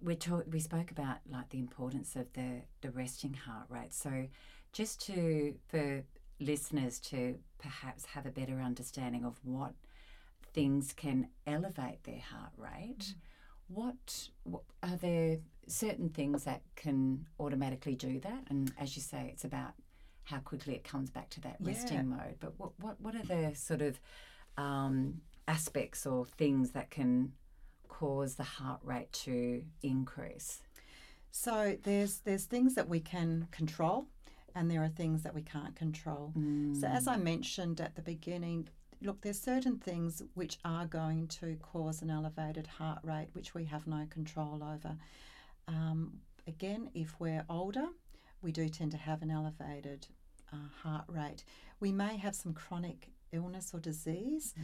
we 0.00 0.14
talk, 0.14 0.44
we 0.48 0.60
spoke 0.60 0.92
about 0.92 1.16
like 1.28 1.50
the 1.50 1.58
importance 1.58 2.14
of 2.14 2.32
the 2.34 2.62
the 2.80 2.92
resting 2.92 3.34
heart 3.34 3.66
rate. 3.68 3.92
So 3.92 4.28
just 4.72 5.04
to 5.06 5.56
for 5.66 6.04
listeners 6.38 7.00
to 7.00 7.40
perhaps 7.58 8.04
have 8.04 8.26
a 8.26 8.30
better 8.30 8.60
understanding 8.60 9.24
of 9.24 9.40
what 9.42 9.72
things 10.52 10.92
can 10.92 11.30
elevate 11.48 12.04
their 12.04 12.20
heart 12.20 12.52
rate. 12.56 13.14
What, 13.68 14.28
what 14.44 14.62
are 14.82 14.96
there 14.96 15.38
certain 15.66 16.08
things 16.10 16.44
that 16.44 16.62
can 16.76 17.26
automatically 17.40 17.94
do 17.94 18.20
that? 18.20 18.44
And 18.50 18.72
as 18.78 18.96
you 18.96 19.02
say, 19.02 19.28
it's 19.32 19.44
about 19.44 19.72
how 20.24 20.38
quickly 20.38 20.74
it 20.74 20.84
comes 20.84 21.10
back 21.10 21.30
to 21.30 21.40
that 21.42 21.56
resting 21.60 21.96
Yeah. 21.96 22.02
mode. 22.02 22.36
But 22.40 22.58
what, 22.58 22.72
what, 22.80 23.00
what 23.00 23.14
are 23.14 23.22
the 23.22 23.54
sort 23.54 23.82
of 23.82 24.00
um, 24.56 25.20
aspects 25.48 26.06
or 26.06 26.24
things 26.26 26.70
that 26.72 26.90
can 26.90 27.32
cause 27.88 28.34
the 28.34 28.42
heart 28.44 28.80
rate 28.82 29.12
to 29.12 29.64
increase? 29.82 30.62
So 31.30 31.76
there's 31.82 32.20
there's 32.20 32.44
things 32.44 32.74
that 32.76 32.88
we 32.88 33.00
can 33.00 33.48
control 33.50 34.06
and 34.54 34.70
there 34.70 34.84
are 34.84 34.88
things 34.88 35.22
that 35.24 35.34
we 35.34 35.42
can't 35.42 35.74
control. 35.74 36.32
So 36.80 36.86
as 36.86 37.08
I 37.08 37.16
mentioned 37.16 37.80
at 37.80 37.96
the 37.96 38.02
beginning, 38.02 38.68
look, 39.04 39.20
there's 39.20 39.40
certain 39.40 39.76
things 39.76 40.22
which 40.34 40.58
are 40.64 40.86
going 40.86 41.28
to 41.28 41.56
cause 41.56 42.00
an 42.02 42.10
elevated 42.10 42.66
heart 42.66 42.98
rate 43.02 43.28
which 43.34 43.54
we 43.54 43.64
have 43.66 43.86
no 43.86 44.06
control 44.08 44.62
over. 44.62 44.96
Um, 45.68 46.14
again, 46.46 46.90
if 46.94 47.20
we're 47.20 47.44
older, 47.50 47.86
we 48.40 48.50
do 48.50 48.68
tend 48.68 48.90
to 48.92 48.96
have 48.96 49.22
an 49.22 49.30
elevated 49.30 50.06
uh, 50.52 50.56
heart 50.82 51.04
rate. 51.08 51.44
We 51.80 51.92
may 51.92 52.16
have 52.16 52.34
some 52.34 52.54
chronic 52.54 53.10
illness 53.32 53.72
or 53.74 53.80
disease 53.80 54.54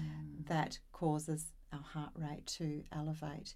that 0.47 0.79
causes 0.93 1.53
our 1.73 1.83
heart 1.83 2.13
rate 2.15 2.47
to 2.47 2.83
elevate. 2.93 3.55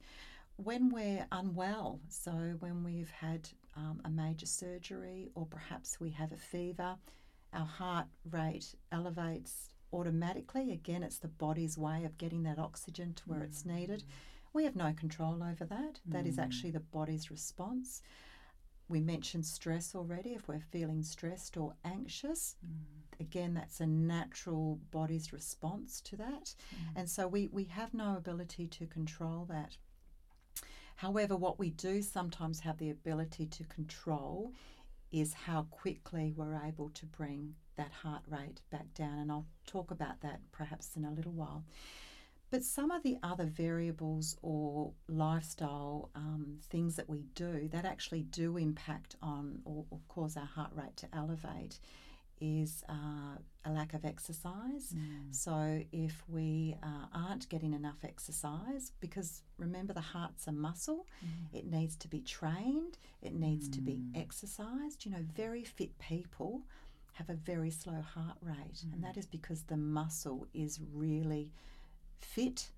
When 0.57 0.91
we're 0.91 1.27
unwell, 1.33 2.01
so 2.09 2.31
when 2.61 2.85
we've 2.85 3.11
had 3.11 3.49
um, 3.77 4.01
a 4.05 4.11
major 4.11 4.47
surgery 4.47 5.31
or 5.35 5.47
perhaps 5.47 5.99
we 5.99 6.11
have 6.11 6.33
a 6.33 6.37
fever, 6.37 6.97
our 7.53 7.67
heart 7.67 8.07
rate 8.31 8.75
elevates 8.93 9.74
automatically. 9.95 10.73
Again, 10.73 11.03
it's 11.03 11.19
the 11.19 11.29
body's 11.29 11.79
way 11.79 12.05
of 12.05 12.19
getting 12.19 12.43
that 12.43 12.59
oxygen 12.59 13.15
to 13.15 13.23
where 13.27 13.43
it's 13.43 13.63
mm. 13.63 13.77
needed. 13.77 14.05
We 14.53 14.65
have 14.65 14.77
no 14.77 14.93
control 14.93 15.43
over 15.43 15.65
that. 15.65 16.01
That 16.07 16.27
is 16.27 16.39
actually 16.39 16.71
mm. 16.71 16.75
the 16.75 16.81
body's 16.81 17.31
response. 17.31 18.03
We 18.89 19.01
mentioned 19.01 19.47
stress 19.47 19.95
already. 19.95 20.35
If 20.35 20.47
we're 20.47 20.61
feeling 20.61 21.03
stressed 21.03 21.57
or 21.57 21.75
anxious, 21.85 22.57
mm. 22.65 23.21
again, 23.21 23.55
that's 23.55 23.81
a 23.81 23.87
natural 23.87 24.79
body's 24.91 25.33
response 25.33 26.01
to 26.03 26.17
that. 26.17 26.55
And 26.95 27.09
so 27.09 27.27
we, 27.27 27.49
we 27.53 27.65
have 27.65 27.95
no 27.95 28.17
ability 28.17 28.67
to 28.69 28.87
control 28.87 29.47
that. 29.49 29.77
However, 30.97 31.37
what 31.37 31.59
we 31.59 31.71
do 31.71 32.03
sometimes 32.03 32.61
have 32.61 32.79
the 32.79 32.91
ability 32.91 33.47
to 33.47 33.65
control 33.65 34.53
is 35.11 35.35
how 35.35 35.67
quickly 35.71 36.33
we're 36.37 36.61
able 36.65 36.91
to 36.91 37.07
bring 37.07 37.55
that 37.77 37.93
heart 37.93 38.23
rate 38.29 38.61
back 38.71 38.93
down. 38.95 39.19
And 39.19 39.31
I'll 39.31 39.47
talk 39.67 39.91
about 39.91 40.21
that 40.21 40.41
perhaps 40.53 40.97
in 40.97 41.05
a 41.05 41.11
little 41.11 41.33
while. 41.33 41.65
But 42.51 42.63
some 42.63 42.91
of 42.93 43.03
the 43.03 43.17
other 43.23 43.47
variables 43.47 44.37
or 44.43 44.93
lifestyle 45.09 46.11
um, 46.15 46.59
things 46.71 46.95
that 46.97 47.09
we 47.09 47.25
do 47.35 47.69
that 47.73 47.85
actually 47.85 48.23
do 48.23 48.57
impact 48.57 49.17
on 49.21 49.61
or, 49.65 49.85
or 49.91 49.99
cause 50.09 50.37
our 50.37 50.47
heart 50.47 50.71
rate 50.75 50.97
to 50.99 51.09
elevate 51.13 51.81
is 52.41 52.85
uh, 52.89 53.39
a 53.65 53.71
lack 53.71 53.95
of 53.95 54.05
exercise. 54.05 54.93
So 55.31 55.83
if 55.93 56.23
we 56.29 56.77
uh, 56.83 57.07
aren't 57.13 57.49
getting 57.49 57.73
enough 57.73 58.05
exercise, 58.05 58.93
because 59.01 59.43
remember 59.59 59.93
the 59.93 60.01
heart's 60.01 60.47
a 60.47 60.53
muscle, 60.53 61.07
it 61.53 61.67
needs 61.67 61.97
to 61.97 62.09
be 62.09 62.21
trained, 62.21 62.99
it 63.23 63.35
needs 63.35 63.69
to 63.71 63.81
be 63.81 64.01
exercised. 64.15 65.05
You 65.05 65.13
know, 65.13 65.25
very 65.35 65.65
fit 65.65 65.99
people 65.99 66.63
have 67.15 67.31
a 67.31 67.35
very 67.35 67.71
slow 67.71 68.01
heart 68.03 68.37
rate, 68.43 68.85
and 68.93 69.03
that 69.03 69.15
mm. 69.15 69.19
is 69.19 69.27
because 69.27 69.63
the 69.63 69.77
muscle 69.77 70.47
is 70.53 70.81
really 70.93 71.51
fit. 72.21 72.71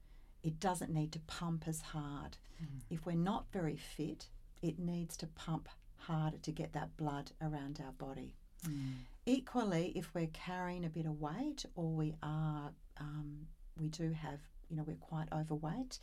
It 0.42 0.60
doesn't 0.60 0.92
need 0.92 1.12
to 1.12 1.20
pump 1.20 1.64
as 1.66 1.80
hard. 1.80 2.36
Mm. 2.62 2.80
If 2.90 3.06
we're 3.06 3.16
not 3.16 3.46
very 3.52 3.76
fit, 3.76 4.28
it 4.62 4.78
needs 4.78 5.16
to 5.18 5.26
pump 5.26 5.68
harder 5.96 6.38
to 6.38 6.52
get 6.52 6.72
that 6.74 6.96
blood 6.96 7.32
around 7.40 7.80
our 7.84 7.92
body. 7.92 8.34
Mm. 8.68 8.94
Equally, 9.24 9.92
if 9.94 10.14
we're 10.14 10.30
carrying 10.32 10.84
a 10.84 10.90
bit 10.90 11.06
of 11.06 11.20
weight 11.20 11.64
or 11.74 11.90
we 11.90 12.14
are, 12.22 12.70
um, 13.00 13.46
we 13.78 13.88
do 13.88 14.12
have, 14.12 14.40
you 14.68 14.76
know, 14.76 14.84
we're 14.86 14.96
quite 14.96 15.28
overweight, 15.32 15.98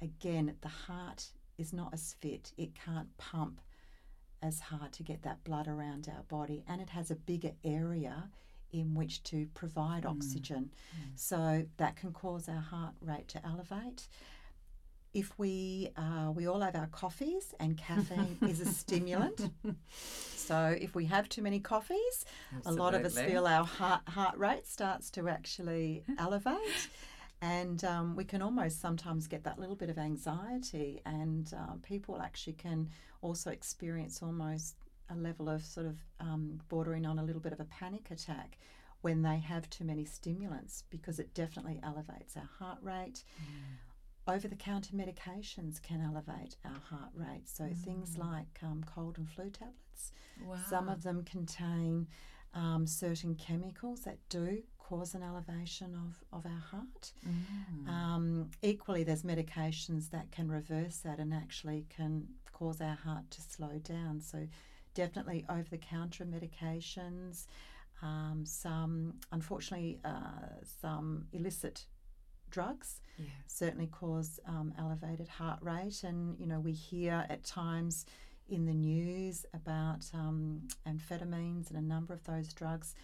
again, 0.00 0.54
the 0.60 0.68
heart 0.68 1.26
is 1.58 1.72
not 1.72 1.92
as 1.92 2.16
fit. 2.20 2.52
It 2.56 2.70
can't 2.74 3.16
pump 3.18 3.60
as 4.44 4.60
hard 4.60 4.92
to 4.92 5.02
get 5.02 5.22
that 5.22 5.42
blood 5.42 5.66
around 5.66 6.08
our 6.14 6.22
body, 6.28 6.62
and 6.68 6.80
it 6.80 6.90
has 6.90 7.10
a 7.10 7.16
bigger 7.16 7.52
area 7.64 8.28
in 8.72 8.94
which 8.94 9.22
to 9.22 9.46
provide 9.54 10.04
oxygen. 10.04 10.70
So 11.14 11.64
that 11.78 11.96
can 11.96 12.12
cause 12.12 12.48
our 12.48 12.60
heart 12.60 12.94
rate 13.00 13.28
to 13.28 13.46
elevate. 13.46 14.08
If 15.14 15.38
we 15.38 15.90
uh, 15.96 16.32
we 16.32 16.46
all 16.48 16.60
have 16.60 16.74
our 16.74 16.88
coffees, 16.88 17.54
and 17.60 17.78
caffeine 17.78 18.36
is 18.42 18.60
a 18.60 18.66
stimulant. 18.66 19.50
So 20.44 20.76
if 20.78 20.94
we 20.94 21.06
have 21.06 21.26
too 21.30 21.40
many 21.40 21.58
coffees, 21.58 22.26
a 22.66 22.72
lot 22.72 22.94
of 22.94 23.02
us 23.06 23.18
feel 23.18 23.46
our 23.46 23.64
heart 23.64 24.02
heart 24.06 24.36
rate 24.36 24.66
starts 24.66 25.08
to 25.12 25.26
actually 25.30 26.04
elevate. 26.18 26.58
And 27.44 27.84
um, 27.84 28.16
we 28.16 28.24
can 28.24 28.40
almost 28.40 28.80
sometimes 28.80 29.26
get 29.26 29.44
that 29.44 29.58
little 29.58 29.76
bit 29.76 29.90
of 29.90 29.98
anxiety, 29.98 31.02
and 31.04 31.52
uh, 31.54 31.74
people 31.82 32.22
actually 32.22 32.54
can 32.54 32.88
also 33.20 33.50
experience 33.50 34.22
almost 34.22 34.76
a 35.10 35.14
level 35.14 35.50
of 35.50 35.62
sort 35.62 35.86
of 35.86 35.98
um, 36.20 36.58
bordering 36.70 37.04
on 37.04 37.18
a 37.18 37.22
little 37.22 37.42
bit 37.42 37.52
of 37.52 37.60
a 37.60 37.64
panic 37.66 38.10
attack 38.10 38.56
when 39.02 39.20
they 39.20 39.36
have 39.38 39.68
too 39.68 39.84
many 39.84 40.06
stimulants 40.06 40.84
because 40.88 41.18
it 41.18 41.34
definitely 41.34 41.78
elevates 41.82 42.34
our 42.38 42.48
heart 42.58 42.78
rate. 42.80 43.22
Over 44.26 44.48
the 44.48 44.56
counter 44.56 44.94
medications 44.96 45.82
can 45.82 46.00
elevate 46.00 46.56
our 46.64 46.80
heart 46.88 47.10
rate. 47.14 47.46
So 47.46 47.68
things 47.84 48.16
like 48.16 48.58
um, 48.62 48.82
cold 48.86 49.18
and 49.18 49.28
flu 49.28 49.50
tablets, 49.50 50.12
Wow. 50.42 50.56
some 50.70 50.88
of 50.88 51.02
them 51.02 51.22
contain 51.24 52.06
um, 52.54 52.86
certain 52.86 53.34
chemicals 53.34 54.00
that 54.02 54.16
do 54.30 54.62
cause 54.88 55.14
an 55.14 55.22
elevation 55.22 55.94
of, 55.94 56.38
of 56.38 56.46
our 56.46 56.62
heart. 56.70 57.12
Mm. 57.26 57.88
Um, 57.88 58.50
equally, 58.62 59.02
there's 59.02 59.22
medications 59.22 60.10
that 60.10 60.30
can 60.30 60.50
reverse 60.50 60.98
that 60.98 61.18
and 61.18 61.32
actually 61.32 61.86
can 61.96 62.26
cause 62.52 62.80
our 62.80 62.96
heart 62.96 63.30
to 63.30 63.40
slow 63.40 63.78
down. 63.82 64.20
So, 64.20 64.46
definitely 64.94 65.44
over 65.48 65.68
the 65.70 65.78
counter 65.78 66.24
medications. 66.24 67.46
Um, 68.02 68.42
some, 68.44 69.14
unfortunately, 69.32 69.98
uh, 70.04 70.62
some 70.80 71.26
illicit 71.32 71.86
drugs 72.50 73.00
yeah. 73.18 73.26
certainly 73.46 73.86
cause 73.86 74.40
um, 74.46 74.72
elevated 74.78 75.28
heart 75.28 75.58
rate. 75.62 76.04
And, 76.04 76.38
you 76.38 76.46
know, 76.46 76.60
we 76.60 76.72
hear 76.72 77.26
at 77.28 77.44
times 77.44 78.06
in 78.48 78.66
the 78.66 78.74
news 78.74 79.46
about 79.54 80.04
um, 80.12 80.62
amphetamines 80.86 81.70
and 81.70 81.78
a 81.78 81.82
number 81.82 82.12
of 82.12 82.22
those 82.24 82.52
drugs. 82.52 82.94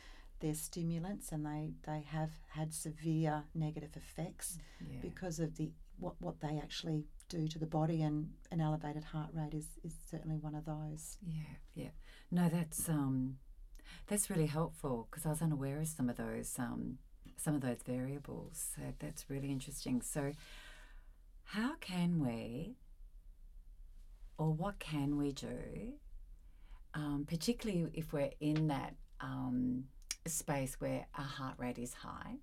They're 0.40 0.54
stimulants 0.54 1.32
and 1.32 1.44
they, 1.44 1.72
they 1.86 2.02
have 2.08 2.30
had 2.48 2.72
severe 2.74 3.44
negative 3.54 3.96
effects 3.96 4.58
Yeah. 4.80 4.98
because 5.02 5.38
of 5.38 5.56
the 5.56 5.70
what, 5.98 6.14
what 6.20 6.40
they 6.40 6.58
actually 6.58 7.04
do 7.28 7.46
to 7.46 7.58
the 7.58 7.66
body 7.66 8.02
and 8.02 8.30
an 8.50 8.60
elevated 8.60 9.04
heart 9.04 9.28
rate 9.34 9.52
is, 9.54 9.66
is 9.84 9.94
certainly 10.10 10.38
one 10.38 10.54
of 10.54 10.64
those. 10.64 11.18
Yeah, 11.22 11.56
yeah. 11.74 11.90
No, 12.30 12.48
that's 12.48 12.88
um, 12.88 13.36
that's 14.06 14.30
really 14.30 14.46
helpful 14.46 15.06
because 15.10 15.26
I 15.26 15.28
was 15.28 15.42
unaware 15.42 15.78
of 15.80 15.88
some 15.88 16.08
of 16.08 16.16
those 16.16 16.58
um, 16.58 16.98
some 17.36 17.54
of 17.54 17.60
those 17.60 17.78
variables. 17.86 18.72
So 18.76 18.82
that's 18.98 19.28
really 19.28 19.50
interesting. 19.50 20.00
So, 20.00 20.32
how 21.44 21.74
can 21.80 22.18
we, 22.24 22.76
or 24.38 24.52
what 24.52 24.78
can 24.78 25.16
we 25.16 25.32
do, 25.32 25.94
um, 26.94 27.26
particularly 27.28 27.90
if 27.94 28.12
we're 28.12 28.30
in 28.40 28.68
that 28.68 28.94
um, 29.20 29.84
space 30.26 30.76
where 30.80 31.06
our 31.16 31.24
heart 31.24 31.54
rate 31.58 31.78
is 31.78 31.94
high, 31.94 32.36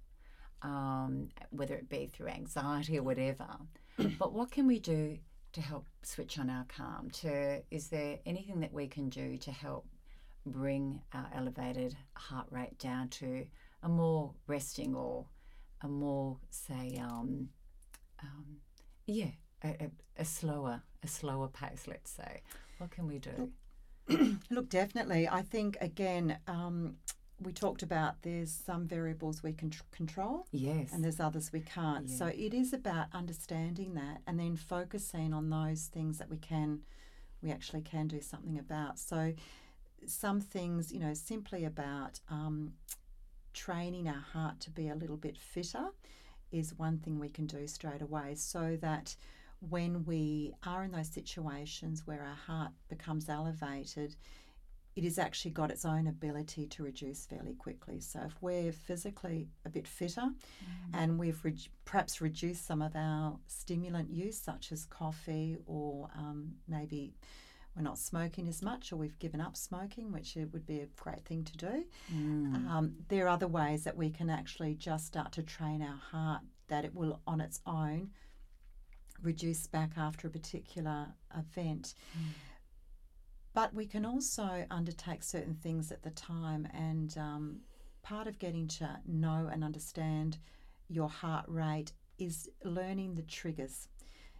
um, 0.62 1.30
whether 1.52 1.76
it 1.76 1.90
be 1.90 2.08
through 2.08 2.28
anxiety 2.28 2.98
or 2.98 3.04
whatever. 3.04 3.48
but 4.20 4.34
what 4.34 4.52
can 4.52 4.68
we 4.68 4.80
do 4.80 5.18
to 5.54 5.62
help 5.62 5.86
switch 6.04 6.38
on 6.40 6.50
our 6.50 6.66
calm? 6.68 7.10
To 7.22 7.62
is 7.72 7.88
there 7.90 8.20
anything 8.26 8.60
that 8.62 8.74
we 8.74 8.88
can 8.88 9.10
do 9.10 9.38
to 9.38 9.52
help 9.52 9.88
bring 10.46 11.02
our 11.14 11.30
elevated 11.36 11.96
heart 12.16 12.48
rate 12.52 12.78
down 12.80 13.10
to 13.10 13.46
a 13.84 13.90
more 13.90 14.34
resting 14.48 14.96
or 14.96 15.26
a 15.82 15.88
more 15.88 16.38
say 16.50 17.00
um, 17.02 17.50
um, 18.24 18.58
yeah 19.06 19.30
a, 19.64 19.68
a, 19.68 19.92
a 20.20 20.26
slower 20.26 20.82
a 21.04 21.08
slower 21.08 21.48
pace 21.48 21.86
let's 21.88 22.12
say 22.12 22.42
what 22.78 22.90
can 22.92 23.08
we 23.08 23.20
do 23.20 23.52
Look, 24.50 24.70
definitely. 24.70 25.28
I 25.28 25.42
think, 25.42 25.78
again, 25.82 26.38
um, 26.48 26.96
we 27.40 27.52
talked 27.52 27.84
about 27.84 28.22
there's 28.24 28.52
some 28.52 28.88
variables 28.88 29.44
we 29.44 29.54
can 29.54 29.70
tr- 29.70 29.84
control 29.92 30.48
yes 30.52 30.92
and 30.92 31.04
there's 31.04 31.20
others 31.20 31.52
we 31.54 31.60
can't. 31.62 32.10
So 32.10 32.28
it 32.28 32.54
is 32.54 32.74
about 32.74 33.08
understanding 33.14 33.94
that 33.94 34.22
and 34.26 34.40
then 34.40 34.56
focusing 34.56 35.34
on 35.34 35.50
those 35.50 35.86
things 35.86 36.18
that 36.18 36.30
we 36.30 36.38
can, 36.38 36.82
we 37.42 37.52
actually 37.52 37.82
can 37.82 38.08
do 38.08 38.22
something 38.22 38.58
about. 38.58 38.98
So 38.98 39.34
some 40.08 40.42
things, 40.42 40.92
you 40.92 41.00
know, 41.00 41.14
simply 41.14 41.66
about 41.66 42.20
um, 42.30 42.74
training 43.54 44.08
our 44.08 44.26
heart 44.34 44.60
to 44.62 44.72
be 44.72 44.90
a 44.90 44.96
little 44.96 45.18
bit 45.18 45.38
fitter 45.38 45.88
is 46.52 46.78
one 46.78 46.98
thing 46.98 47.20
we 47.20 47.30
can 47.30 47.46
do 47.46 47.68
straight 47.68 48.02
away 48.02 48.34
so 48.36 48.78
that 48.82 49.16
when 49.60 50.06
we 50.06 50.54
are 50.66 50.84
in 50.84 50.92
those 50.92 51.10
situations 51.10 52.06
where 52.06 52.22
our 52.22 52.36
heart 52.36 52.72
becomes 52.90 53.28
elevated, 53.28 54.16
it 54.98 55.04
has 55.04 55.20
actually 55.20 55.52
got 55.52 55.70
its 55.70 55.86
own 55.86 56.08
ability 56.08 56.66
to 56.66 56.82
reduce 56.82 57.28
fairly 57.28 57.54
quickly. 57.54 58.00
So 58.00 58.20
if 58.26 58.34
we're 58.42 58.72
physically 58.72 59.48
a 59.64 59.70
bit 59.70 59.88
fitter 59.88 60.30
and 60.92 61.20
we've 61.20 61.40
re- 61.46 61.70
perhaps 61.86 62.20
reduced 62.20 62.66
some 62.66 62.82
of 62.82 62.96
our 62.96 63.38
stimulant 63.46 64.10
use, 64.10 64.40
such 64.40 64.72
as 64.72 64.86
coffee, 64.86 65.56
or 65.68 66.10
um, 66.18 66.54
maybe 66.68 67.14
we're 67.76 67.84
not 67.84 68.00
smoking 68.00 68.48
as 68.48 68.64
much, 68.64 68.92
or 68.92 68.96
we've 68.96 69.20
given 69.20 69.40
up 69.40 69.56
smoking, 69.56 70.12
which 70.12 70.36
it 70.36 70.52
would 70.52 70.66
be 70.66 70.80
a 70.80 70.88
great 70.96 71.24
thing 71.26 71.44
to 71.44 71.58
do. 71.58 71.84
Mm. 72.12 72.68
Um, 72.68 72.96
there 73.08 73.26
are 73.26 73.30
other 73.30 73.48
ways 73.48 73.84
that 73.84 73.96
we 73.96 74.10
can 74.10 74.32
actually 74.32 74.74
just 74.74 75.06
start 75.06 75.32
to 75.34 75.44
train 75.44 75.84
our 75.84 76.02
heart 76.12 76.42
that 76.70 76.86
it 76.86 76.96
will 76.96 77.22
on 77.28 77.40
its 77.40 77.62
own 77.68 78.10
reduce 79.22 79.68
back 79.68 79.92
after 79.96 80.26
a 80.28 80.32
particular 80.32 81.06
event. 81.38 81.94
But 83.58 83.74
we 83.74 83.88
can 83.88 84.06
also 84.06 84.68
undertake 84.70 85.24
certain 85.24 85.56
things 85.56 85.92
at 85.92 86.04
the 86.04 86.12
time, 86.12 86.68
and 86.76 87.18
um, 87.18 87.62
part 88.04 88.28
of 88.28 88.38
getting 88.38 88.68
to 88.68 89.00
know 89.08 89.50
and 89.52 89.64
understand 89.64 90.38
your 90.90 91.10
heart 91.10 91.46
rate 91.48 91.92
is 92.20 92.48
learning 92.64 93.16
the 93.16 93.24
triggers. 93.24 93.88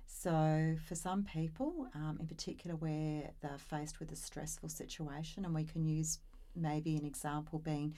So, 0.06 0.76
for 0.88 0.94
some 0.94 1.24
people, 1.24 1.88
um, 1.96 2.18
in 2.20 2.28
particular, 2.28 2.76
where 2.76 3.32
they're 3.42 3.58
faced 3.58 4.00
with 4.00 4.12
a 4.12 4.16
stressful 4.16 4.70
situation, 4.70 5.46
and 5.46 5.56
we 5.56 5.64
can 5.64 5.84
use 5.84 6.20
maybe 6.56 6.96
an 6.96 7.04
example 7.04 7.58
being 7.58 7.96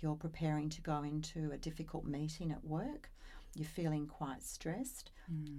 you're 0.00 0.14
preparing 0.14 0.70
to 0.70 0.80
go 0.80 1.02
into 1.02 1.50
a 1.52 1.58
difficult 1.58 2.06
meeting 2.06 2.50
at 2.50 2.64
work, 2.64 3.10
you're 3.54 3.68
feeling 3.68 4.06
quite 4.06 4.42
stressed, 4.42 5.10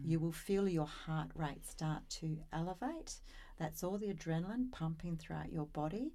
you 0.04 0.20
will 0.20 0.32
feel 0.32 0.68
your 0.68 0.88
heart 0.88 1.30
rate 1.36 1.68
start 1.68 2.02
to 2.10 2.40
elevate. 2.52 3.20
That's 3.58 3.84
all 3.84 3.98
the 3.98 4.14
adrenaline 4.14 4.72
pumping 4.72 5.18
throughout 5.18 5.52
your 5.52 5.66
body. 5.66 6.14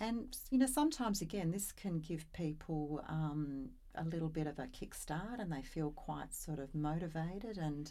And, 0.00 0.36
you 0.50 0.58
know, 0.58 0.66
sometimes 0.66 1.20
again, 1.20 1.50
this 1.50 1.72
can 1.72 1.98
give 1.98 2.32
people 2.32 3.04
um, 3.08 3.70
a 3.96 4.04
little 4.04 4.28
bit 4.28 4.46
of 4.46 4.58
a 4.58 4.66
kickstart 4.66 5.40
and 5.40 5.52
they 5.52 5.62
feel 5.62 5.90
quite 5.90 6.32
sort 6.32 6.60
of 6.60 6.74
motivated 6.74 7.58
and 7.58 7.90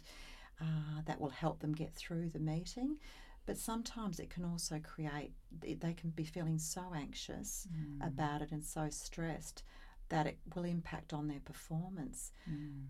uh, 0.60 1.02
that 1.06 1.20
will 1.20 1.28
help 1.28 1.60
them 1.60 1.72
get 1.72 1.94
through 1.94 2.30
the 2.30 2.38
meeting. 2.38 2.96
But 3.44 3.58
sometimes 3.58 4.20
it 4.20 4.30
can 4.30 4.44
also 4.44 4.78
create, 4.82 5.32
they 5.60 5.94
can 5.94 6.10
be 6.10 6.24
feeling 6.24 6.58
so 6.58 6.82
anxious 6.94 7.66
about 8.06 8.42
it 8.42 8.52
and 8.52 8.64
so 8.64 8.88
stressed 8.90 9.62
that 10.10 10.26
it 10.26 10.38
will 10.54 10.64
impact 10.64 11.12
on 11.12 11.28
their 11.28 11.40
performance. 11.40 12.32
Mm. 12.50 12.86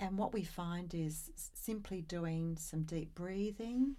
And 0.00 0.18
what 0.18 0.32
we 0.32 0.42
find 0.42 0.92
is 0.94 1.30
simply 1.54 2.02
doing 2.02 2.56
some 2.58 2.82
deep 2.82 3.14
breathing. 3.14 3.96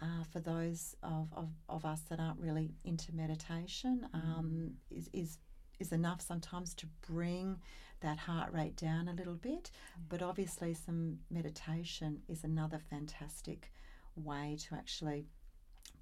Uh, 0.00 0.22
for 0.32 0.38
those 0.38 0.94
of, 1.02 1.28
of, 1.32 1.48
of 1.68 1.84
us 1.84 2.02
that 2.08 2.20
aren't 2.20 2.38
really 2.38 2.70
into 2.84 3.12
meditation, 3.12 4.06
um, 4.14 4.70
is, 4.90 5.10
is 5.12 5.38
is 5.80 5.92
enough 5.92 6.20
sometimes 6.20 6.74
to 6.74 6.86
bring 7.06 7.56
that 8.00 8.18
heart 8.18 8.52
rate 8.52 8.76
down 8.76 9.08
a 9.08 9.12
little 9.12 9.34
bit. 9.34 9.70
But 10.08 10.22
obviously, 10.22 10.74
some 10.74 11.18
meditation 11.30 12.20
is 12.28 12.44
another 12.44 12.78
fantastic 12.90 13.72
way 14.16 14.56
to 14.60 14.74
actually 14.74 15.26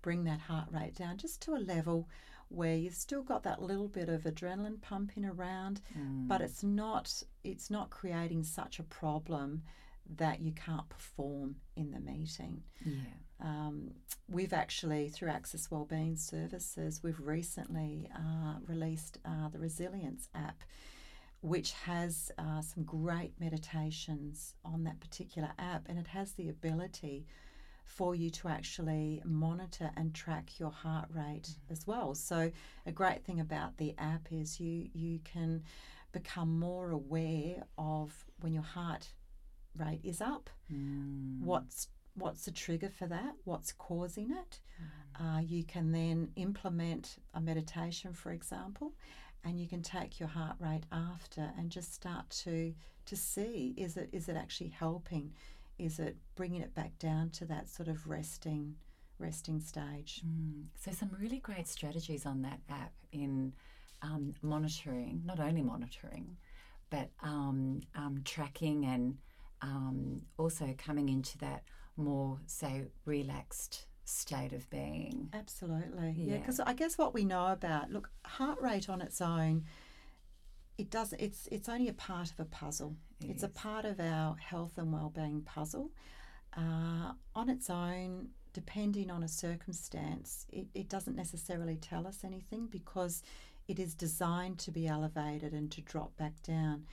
bring 0.02 0.24
that 0.24 0.40
heart 0.40 0.68
rate 0.70 0.94
down 0.94 1.16
just 1.16 1.42
to 1.42 1.54
a 1.54 1.58
level 1.58 2.08
where 2.48 2.76
you've 2.76 2.94
still 2.94 3.22
got 3.22 3.42
that 3.42 3.60
little 3.60 3.88
bit 3.88 4.08
of 4.08 4.22
adrenaline 4.22 4.80
pumping 4.80 5.24
around, 5.24 5.80
but 6.28 6.40
it's 6.40 6.62
not 6.62 7.22
it's 7.44 7.70
not 7.70 7.90
creating 7.90 8.44
such 8.44 8.78
a 8.78 8.84
problem 8.84 9.62
that 10.16 10.40
you 10.40 10.52
can't 10.52 10.88
perform 10.88 11.56
in 11.76 11.90
the 11.90 11.98
meeting. 12.00 12.62
yeah 12.84 12.92
Um, 13.40 13.92
we've 14.28 14.52
actually, 14.52 15.08
through 15.08 15.28
Access 15.30 15.70
Wellbeing 15.70 16.16
Services, 16.16 17.02
we've 17.02 17.20
recently 17.20 18.08
uh, 18.14 18.54
released 18.66 19.18
uh, 19.24 19.48
the 19.48 19.58
Resilience 19.58 20.28
app, 20.34 20.62
which 21.42 21.72
has 21.72 22.32
uh, 22.38 22.62
some 22.62 22.82
great 22.84 23.34
meditations 23.38 24.54
on 24.64 24.84
that 24.84 25.00
particular 25.00 25.50
app, 25.58 25.88
and 25.88 25.98
it 25.98 26.06
has 26.08 26.32
the 26.32 26.48
ability 26.48 27.26
for 27.84 28.14
you 28.16 28.30
to 28.30 28.48
actually 28.48 29.22
monitor 29.24 29.90
and 29.96 30.12
track 30.14 30.58
your 30.58 30.72
heart 30.72 31.08
rate 31.14 31.50
as 31.70 31.86
well. 31.86 32.14
So, 32.14 32.50
a 32.84 32.92
great 32.92 33.24
thing 33.24 33.38
about 33.38 33.76
the 33.76 33.94
app 33.98 34.28
is 34.32 34.58
you 34.58 34.88
you 34.92 35.20
can 35.22 35.62
become 36.10 36.58
more 36.58 36.90
aware 36.90 37.62
of 37.78 38.24
when 38.40 38.52
your 38.54 38.64
heart 38.64 39.10
rate 39.76 40.00
is 40.02 40.20
up 40.20 40.50
Mm. 40.72 41.42
what's 41.44 41.86
what's 42.16 42.44
the 42.44 42.50
trigger 42.50 42.90
for 42.90 43.06
that? 43.06 43.34
What's 43.44 43.72
causing 43.72 44.30
it? 44.30 44.60
Uh, 45.18 45.40
you 45.40 45.64
can 45.64 45.92
then 45.92 46.28
implement 46.36 47.16
a 47.34 47.40
meditation 47.40 48.12
for 48.12 48.32
example 48.32 48.92
and 49.44 49.58
you 49.60 49.66
can 49.66 49.80
take 49.80 50.18
your 50.20 50.28
heart 50.28 50.56
rate 50.58 50.84
after 50.92 51.52
and 51.56 51.70
just 51.70 51.94
start 51.94 52.28
to 52.28 52.74
to 53.06 53.16
see 53.16 53.72
is 53.76 53.96
it 53.96 54.08
is 54.12 54.28
it 54.28 54.36
actually 54.36 54.68
helping? 54.68 55.32
Is 55.78 55.98
it 55.98 56.16
bringing 56.34 56.62
it 56.62 56.74
back 56.74 56.98
down 56.98 57.30
to 57.30 57.44
that 57.46 57.68
sort 57.68 57.88
of 57.88 58.06
resting 58.08 58.74
resting 59.18 59.60
stage? 59.60 60.22
Mm. 60.26 60.64
So, 60.78 60.90
some 60.90 61.10
really 61.18 61.38
great 61.38 61.68
strategies 61.68 62.26
on 62.26 62.42
that 62.42 62.60
app 62.68 62.92
in 63.12 63.52
um, 64.02 64.34
monitoring, 64.42 65.22
not 65.24 65.40
only 65.40 65.62
monitoring, 65.62 66.36
but 66.90 67.10
um, 67.22 67.82
um, 67.94 68.22
tracking 68.24 68.84
and 68.84 69.16
um, 69.62 70.22
also 70.38 70.74
coming 70.76 71.08
into 71.08 71.38
that 71.38 71.62
more, 71.96 72.38
say, 72.46 72.84
relaxed 73.04 73.86
state 74.04 74.52
of 74.52 74.68
being. 74.70 75.28
Absolutely. 75.32 76.12
Yeah, 76.16 76.34
Yeah. 76.34 76.38
because 76.38 76.60
I 76.60 76.74
guess 76.74 76.96
what 76.96 77.12
we 77.14 77.24
know 77.24 77.48
about 77.48 77.90
look, 77.90 78.10
heart 78.24 78.60
rate 78.60 78.88
on 78.88 79.00
its 79.00 79.20
own, 79.20 79.64
it 80.78 80.90
does 80.90 81.12
it's 81.18 81.48
it's 81.50 81.68
only 81.68 81.88
a 81.88 81.92
part 81.94 82.30
of 82.30 82.38
a 82.38 82.44
puzzle. 82.44 82.96
It 83.20 83.30
it's 83.30 83.42
a 83.42 83.48
part 83.48 83.84
of 83.84 83.98
our 83.98 84.36
health 84.36 84.76
and 84.78 84.92
well-being 84.92 85.42
puzzle. 85.42 85.90
Uh, 86.56 87.12
on 87.34 87.48
its 87.50 87.68
own, 87.68 88.28
depending 88.52 89.10
on 89.10 89.22
a 89.22 89.28
circumstance, 89.28 90.46
it, 90.50 90.66
it 90.74 90.88
doesn't 90.88 91.16
necessarily 91.16 91.76
tell 91.76 92.06
us 92.06 92.20
anything 92.24 92.66
because 92.66 93.22
it 93.68 93.78
is 93.78 93.94
designed 93.94 94.58
to 94.60 94.70
be 94.70 94.86
elevated 94.86 95.52
and 95.52 95.70
to 95.72 95.80
drop 95.82 96.16
back 96.16 96.40
down. 96.42 96.86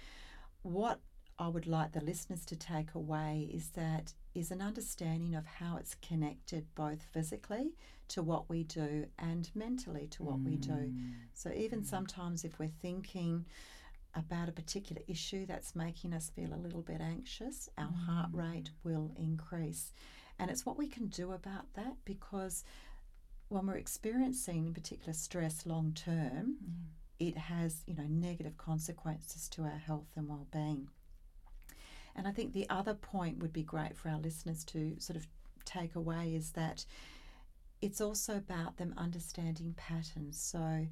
What 0.64 1.00
I 1.40 1.48
would 1.48 1.68
like 1.68 1.92
the 1.92 2.02
listeners 2.04 2.44
to 2.46 2.56
take 2.56 2.94
away 2.96 3.50
is 3.54 3.70
that 3.70 4.14
is 4.34 4.52
an 4.52 4.62
understanding 4.62 5.36
of 5.36 5.46
how 5.46 5.78
it's 5.78 5.96
connected 5.96 6.66
both 6.76 7.02
physically 7.14 7.74
to 8.10 8.22
what 8.22 8.50
we 8.50 8.64
do 8.64 9.06
and 9.20 9.50
mentally 9.56 10.08
to 10.08 10.24
what 10.24 10.40
we 10.40 10.56
do. 10.56 10.72
Mm. 10.72 11.14
So 11.34 11.52
even 11.52 11.84
sometimes 11.84 12.44
if 12.44 12.60
we're 12.60 12.72
thinking 12.82 13.46
about 14.16 14.50
a 14.50 14.52
particular 14.52 15.02
issue 15.08 15.46
that's 15.46 15.76
making 15.76 16.14
us 16.14 16.30
feel 16.36 16.54
a 16.54 16.58
little 16.58 16.82
bit 16.82 17.02
anxious, 17.02 17.70
our 17.78 17.92
heart 17.92 18.30
rate 18.32 18.70
will 18.84 19.12
increase. 19.18 19.92
And 20.40 20.52
it's 20.52 20.66
what 20.66 20.78
we 20.78 20.88
can 20.88 21.08
do 21.08 21.32
about 21.32 21.74
that 21.76 21.96
because 22.06 22.64
when 23.50 23.68
we're 23.68 23.78
experiencing 23.78 24.68
in 24.68 24.74
particular 24.74 25.14
stress 25.14 25.66
long 25.66 25.94
term, 25.94 26.58
it 27.20 27.38
has, 27.38 27.84
you 27.86 27.96
know, 27.96 28.08
negative 28.08 28.58
consequences 28.58 29.48
to 29.50 29.64
our 29.64 29.78
health 29.78 30.10
and 30.16 30.28
well-being. 30.28 30.90
And 32.16 32.28
I 32.28 32.32
think 32.32 32.54
the 32.54 32.70
other 32.70 32.94
point 32.94 33.40
would 33.40 33.54
be 33.54 33.64
great 33.64 33.96
for 33.96 34.10
our 34.10 34.20
listeners 34.20 34.64
to 34.66 34.96
sort 35.00 35.18
of 35.18 35.28
take 35.66 35.96
away 35.96 36.36
is 36.36 36.52
that 36.52 36.86
it's 37.82 38.02
also 38.02 38.38
about 38.38 38.78
them 38.78 38.94
understanding 38.98 39.74
patterns. 39.76 40.40
So, 40.40 40.88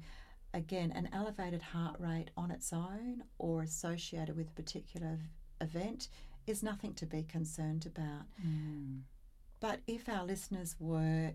again, 0.52 0.92
an 0.92 1.08
elevated 1.12 1.62
heart 1.62 1.96
rate 1.98 2.30
on 2.36 2.50
its 2.50 2.72
own 2.72 3.24
or 3.38 3.62
associated 3.62 4.36
with 4.36 4.48
a 4.48 4.52
particular 4.52 5.18
event 5.60 6.08
is 6.46 6.62
nothing 6.62 6.92
to 6.94 7.06
be 7.06 7.22
concerned 7.22 7.86
about. 7.86 8.26
Mm. 8.44 9.02
But 9.60 9.80
if 9.86 10.08
our 10.08 10.24
listeners 10.24 10.74
were 10.78 11.32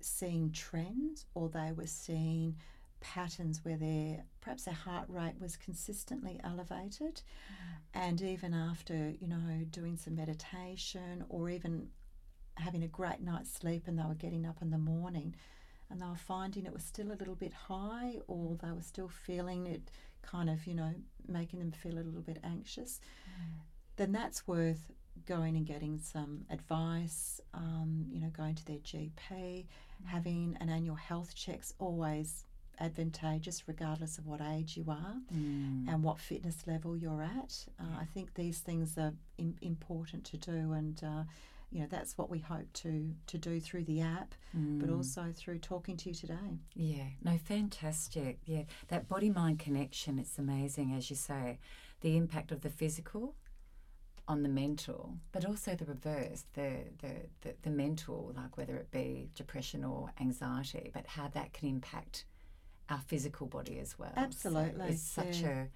seeing 0.00 0.50
trends 0.50 1.26
or 1.34 1.48
they 1.48 1.72
were 1.72 1.86
seeing 1.86 2.56
patterns 3.00 3.60
where 3.62 3.76
their 3.76 4.24
perhaps 4.40 4.64
their 4.64 4.74
heart 4.74 5.06
rate 5.08 5.34
was 5.40 5.56
consistently 5.56 6.40
elevated. 6.42 7.22
Mm. 7.22 7.76
And 7.94 8.22
even 8.22 8.54
after 8.54 9.12
you 9.20 9.28
know 9.28 9.64
doing 9.70 9.96
some 9.96 10.14
meditation 10.16 11.24
or 11.28 11.50
even 11.50 11.88
having 12.56 12.82
a 12.82 12.88
great 12.88 13.20
night's 13.20 13.52
sleep 13.52 13.84
and 13.86 13.98
they 13.98 14.04
were 14.04 14.14
getting 14.14 14.46
up 14.46 14.62
in 14.62 14.70
the 14.70 14.78
morning 14.78 15.34
and 15.90 16.00
they 16.00 16.06
were 16.06 16.16
finding 16.16 16.66
it 16.66 16.72
was 16.72 16.82
still 16.82 17.12
a 17.12 17.14
little 17.14 17.34
bit 17.34 17.52
high 17.52 18.16
or 18.26 18.56
they 18.62 18.72
were 18.72 18.82
still 18.82 19.08
feeling 19.08 19.66
it 19.66 19.90
kind 20.22 20.50
of 20.50 20.66
you 20.66 20.74
know 20.74 20.92
making 21.28 21.58
them 21.58 21.70
feel 21.70 21.94
a 21.94 22.02
little 22.02 22.22
bit 22.22 22.38
anxious 22.42 23.00
mm. 23.28 23.60
then 23.96 24.12
that's 24.12 24.46
worth 24.46 24.90
going 25.26 25.56
and 25.56 25.66
getting 25.66 25.98
some 25.98 26.44
advice 26.50 27.40
um, 27.54 28.06
you 28.10 28.20
know 28.20 28.28
going 28.28 28.54
to 28.54 28.64
their 28.64 28.78
gp 28.78 29.12
mm. 29.30 29.66
having 30.06 30.56
an 30.60 30.68
annual 30.68 30.96
health 30.96 31.34
checks 31.34 31.74
always 31.78 32.45
advantageous 32.78 33.66
regardless 33.66 34.18
of 34.18 34.26
what 34.26 34.40
age 34.40 34.76
you 34.76 34.84
are 34.88 35.16
Mm. 35.34 35.88
and 35.88 36.02
what 36.02 36.18
fitness 36.18 36.66
level 36.66 36.96
you're 36.96 37.22
at. 37.22 37.66
Uh, 37.78 37.96
I 38.00 38.04
think 38.04 38.34
these 38.34 38.60
things 38.60 38.96
are 38.98 39.14
Im- 39.38 39.56
important 39.60 40.24
to 40.26 40.36
do, 40.36 40.72
and 40.72 41.02
uh, 41.04 41.24
you 41.70 41.80
know 41.80 41.86
that's 41.88 42.16
what 42.16 42.30
we 42.30 42.38
hope 42.38 42.72
to 42.74 43.14
to 43.26 43.38
do 43.38 43.60
through 43.60 43.84
the 43.84 44.00
app, 44.00 44.34
but 44.52 44.88
Mm. 44.88 44.96
also 44.96 45.32
through 45.32 45.58
talking 45.58 45.96
to 45.98 46.08
you 46.10 46.14
today. 46.14 46.58
Yeah, 46.74 47.08
no, 47.22 47.38
fantastic. 47.38 48.38
Yeah, 48.44 48.64
that 48.88 49.08
body 49.08 49.30
mind 49.30 49.58
connection, 49.58 50.18
it's 50.18 50.38
amazing, 50.38 50.92
as 50.94 51.10
you 51.10 51.16
say, 51.16 51.58
the 52.00 52.16
impact 52.16 52.52
of 52.52 52.60
the 52.60 52.70
physical 52.70 53.34
on 54.28 54.42
the 54.42 54.48
mental, 54.48 55.18
but 55.32 55.44
also 55.44 55.76
the 55.76 55.84
reverse, 55.84 56.46
the, 56.54 56.78
the, 56.98 57.12
the, 57.42 57.54
the 57.62 57.70
mental, 57.70 58.32
like 58.34 58.56
whether 58.56 58.76
it 58.76 58.90
be 58.90 59.30
depression 59.36 59.84
or 59.84 60.10
anxiety, 60.20 60.90
but 60.92 61.06
how 61.06 61.28
that 61.28 61.52
can 61.52 61.68
impact 61.68 62.24
our 62.88 63.00
physical 63.06 63.46
body 63.46 63.78
as 63.78 63.98
well. 63.98 64.12
So 64.14 64.20
Absolutely, 64.20 64.86
it's 64.90 65.02
such 65.02 65.42
yeah. 65.42 65.48
a 65.48 65.68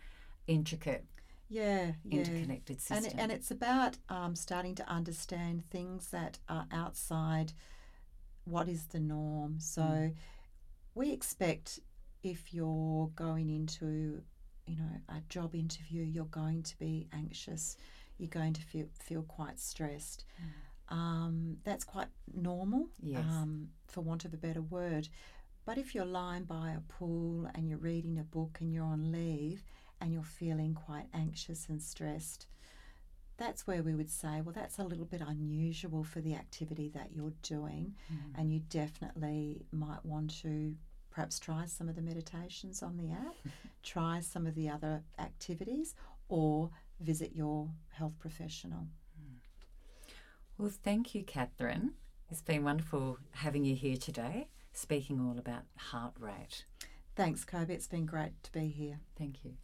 intricate, 0.47 1.05
Yeah, 1.49 1.93
yeah. 2.05 2.21
interconnected 2.21 2.77
And, 2.91 3.05
system. 3.05 3.19
it, 3.19 3.23
and 3.23 3.33
it's 3.33 3.51
about 3.51 3.97
um, 4.09 4.35
starting 4.37 4.75
to 4.77 4.89
understand 4.89 5.65
things 5.71 6.09
that 6.09 6.39
are 6.49 6.67
outside 6.73 7.53
what 8.45 8.69
is 8.69 8.87
the 8.87 9.01
norm. 9.01 9.59
So 9.61 9.83
Mm. 9.83 10.15
we 10.95 11.13
expect 11.13 11.81
if 12.23 12.53
you're 12.53 13.09
going 13.17 13.49
into, 13.51 14.23
you 14.67 14.77
know, 14.77 14.91
a 15.09 15.21
job 15.29 15.55
interview, 15.55 16.03
you're 16.03 16.25
going 16.27 16.63
to 16.65 16.79
be 16.79 17.09
anxious. 17.13 17.77
You're 18.19 18.29
going 18.29 18.53
to 18.55 18.61
feel 18.63 18.87
feel 18.95 19.23
quite 19.23 19.59
stressed. 19.59 20.25
Um, 20.89 21.59
that's 21.65 21.85
quite 21.85 22.09
normal, 22.35 22.89
Yes. 23.01 23.25
um, 23.25 23.69
for 23.87 24.01
want 24.01 24.25
of 24.25 24.35
a 24.35 24.37
better 24.37 24.63
word. 24.63 25.09
But 25.65 25.79
if 25.79 25.95
you're 25.95 26.05
lying 26.05 26.45
by 26.45 26.71
a 26.71 26.81
pool 26.81 27.49
and 27.55 27.69
you're 27.69 27.79
reading 27.79 28.19
a 28.19 28.25
book 28.25 28.59
and 28.61 28.73
you're 28.73 28.85
on 28.85 29.13
leave 29.13 29.63
and 30.01 30.13
you're 30.13 30.23
feeling 30.23 30.75
quite 30.75 31.07
anxious 31.15 31.69
and 31.69 31.81
stressed, 31.81 32.47
that's 33.37 33.67
where 33.67 33.83
we 33.83 33.95
would 33.95 34.11
say, 34.11 34.41
well, 34.41 34.53
that's 34.55 34.79
a 34.79 34.85
little 34.85 35.05
bit 35.05 35.21
unusual 35.27 36.03
for 36.05 36.21
the 36.21 36.35
activity 36.35 36.89
that 36.95 37.13
you're 37.13 37.33
doing, 37.43 37.95
Mm. 38.13 38.39
and 38.39 38.53
you 38.53 38.61
definitely 38.69 39.65
might 39.73 40.05
want 40.05 40.31
to 40.43 40.77
perhaps 41.11 41.39
try 41.39 41.65
some 41.65 41.89
of 41.89 41.95
the 41.97 42.03
meditations 42.03 42.83
on 42.83 42.97
the 42.97 43.11
app, 43.11 43.35
try 43.83 44.21
some 44.21 44.47
of 44.47 44.55
the 44.55 44.69
other 44.69 45.03
activities, 45.19 45.95
or 46.29 46.71
visit 47.01 47.35
your 47.35 47.71
health 47.91 48.19
professional. 48.19 48.87
Well, 50.59 50.71
thank 50.71 51.15
you, 51.15 51.23
Catherine. 51.25 51.95
It's 52.31 52.43
been 52.43 52.63
wonderful 52.65 53.19
having 53.33 53.65
you 53.65 53.75
here 53.75 53.97
today, 53.97 54.49
speaking 54.73 55.21
all 55.21 55.39
about 55.39 55.63
heart 55.77 56.15
rate. 56.19 56.65
Thanks, 57.17 57.45
Kobe. 57.45 57.75
It's 57.75 57.89
been 57.89 58.07
great 58.07 58.43
to 58.45 58.53
be 58.53 58.69
here. 58.69 59.01
Thank 59.19 59.45
you. 59.45 59.55